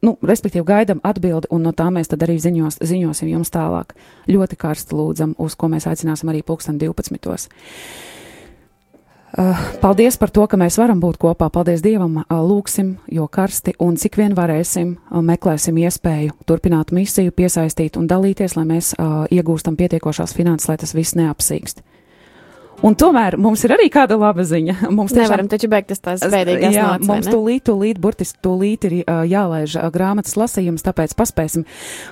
nu, 0.05 0.15
respektīvi 0.23 0.65
gaidam 0.67 1.03
atbildi, 1.03 1.51
un 1.53 1.67
no 1.67 1.75
tā 1.75 1.89
mēs 1.93 2.11
tad 2.11 2.25
arī 2.25 2.39
ziņos, 2.41 2.81
ziņosim 2.83 3.33
jums 3.35 3.53
tālāk. 3.53 3.93
Ļoti 4.31 4.59
karsti 4.59 4.97
lūdzam, 4.97 5.37
uz 5.37 5.55
ko 5.59 5.69
mēs 5.71 5.87
aicināsim 5.91 6.33
arī 6.33 6.43
pulksten 6.45 6.79
12. 6.81 7.37
Uh, 9.33 9.57
paldies 9.81 10.13
par 10.21 10.29
to, 10.29 10.43
ka 10.45 10.59
mēs 10.61 10.75
varam 10.77 10.99
būt 11.01 11.17
kopā. 11.17 11.47
Paldies 11.49 11.81
Dievam, 11.81 12.19
uh, 12.21 12.41
lūksim, 12.45 12.91
jo 13.09 13.25
karsti 13.25 13.73
un 13.81 13.95
cik 13.97 14.19
vien 14.19 14.35
varēsim, 14.37 14.91
uh, 15.09 15.23
meklēsim 15.25 15.79
iespēju 15.81 16.35
turpināt 16.45 16.93
misiju, 16.93 17.33
piesaistīt 17.33 17.97
un 17.97 18.05
dalīties, 18.05 18.53
lai 18.59 18.67
mēs 18.69 18.93
iegūstam 19.33 19.79
pietiekošās 19.79 20.35
finanses, 20.37 20.69
lai 20.69 20.77
tas 20.77 20.93
viss 20.93 21.17
neapsīkst. 21.17 21.81
Un 22.83 22.97
tomēr 22.99 23.37
mums 23.39 23.63
ir 23.63 23.73
arī 23.77 23.87
kāda 23.93 24.17
laba 24.19 24.43
ziņa. 24.47 24.75
Mums 24.97 25.13
tiešām, 25.13 25.23
nevaram 25.23 25.49
taču 25.51 25.69
beigt 25.71 25.93
tās 26.03 26.25
bēdīgās 26.27 26.75
jā, 26.75 26.87
nāc, 26.91 27.07
mums 27.07 27.29
tūlīt, 27.31 27.63
tūlīt, 27.69 28.01
burtiski 28.03 28.41
tūlīt 28.43 28.87
ir 28.89 28.95
uh, 29.01 29.21
jālaiž 29.29 29.77
uh, 29.79 29.87
grāmatas 29.93 30.35
lasījums, 30.39 30.83
tāpēc 30.85 31.15
paspēsim 31.19 31.63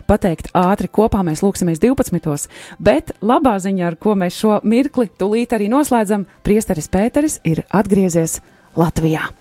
pateikt 0.09 0.51
ātri 0.57 0.87
kopā, 0.91 1.25
mēs 1.27 1.43
lūksimies 1.43 1.83
12. 1.83 2.47
Bet 2.79 3.13
labā 3.19 3.57
ziņa, 3.63 3.91
ar 3.91 3.99
ko 3.99 4.15
mēs 4.19 4.39
šo 4.39 4.61
mirkli 4.63 5.11
tūlīt 5.19 5.57
arī 5.57 5.67
noslēdzam, 5.71 6.25
priesteris 6.47 6.89
Pēteris 6.91 7.41
ir 7.47 7.65
atgriezies 7.67 8.39
Latvijā. 8.79 9.40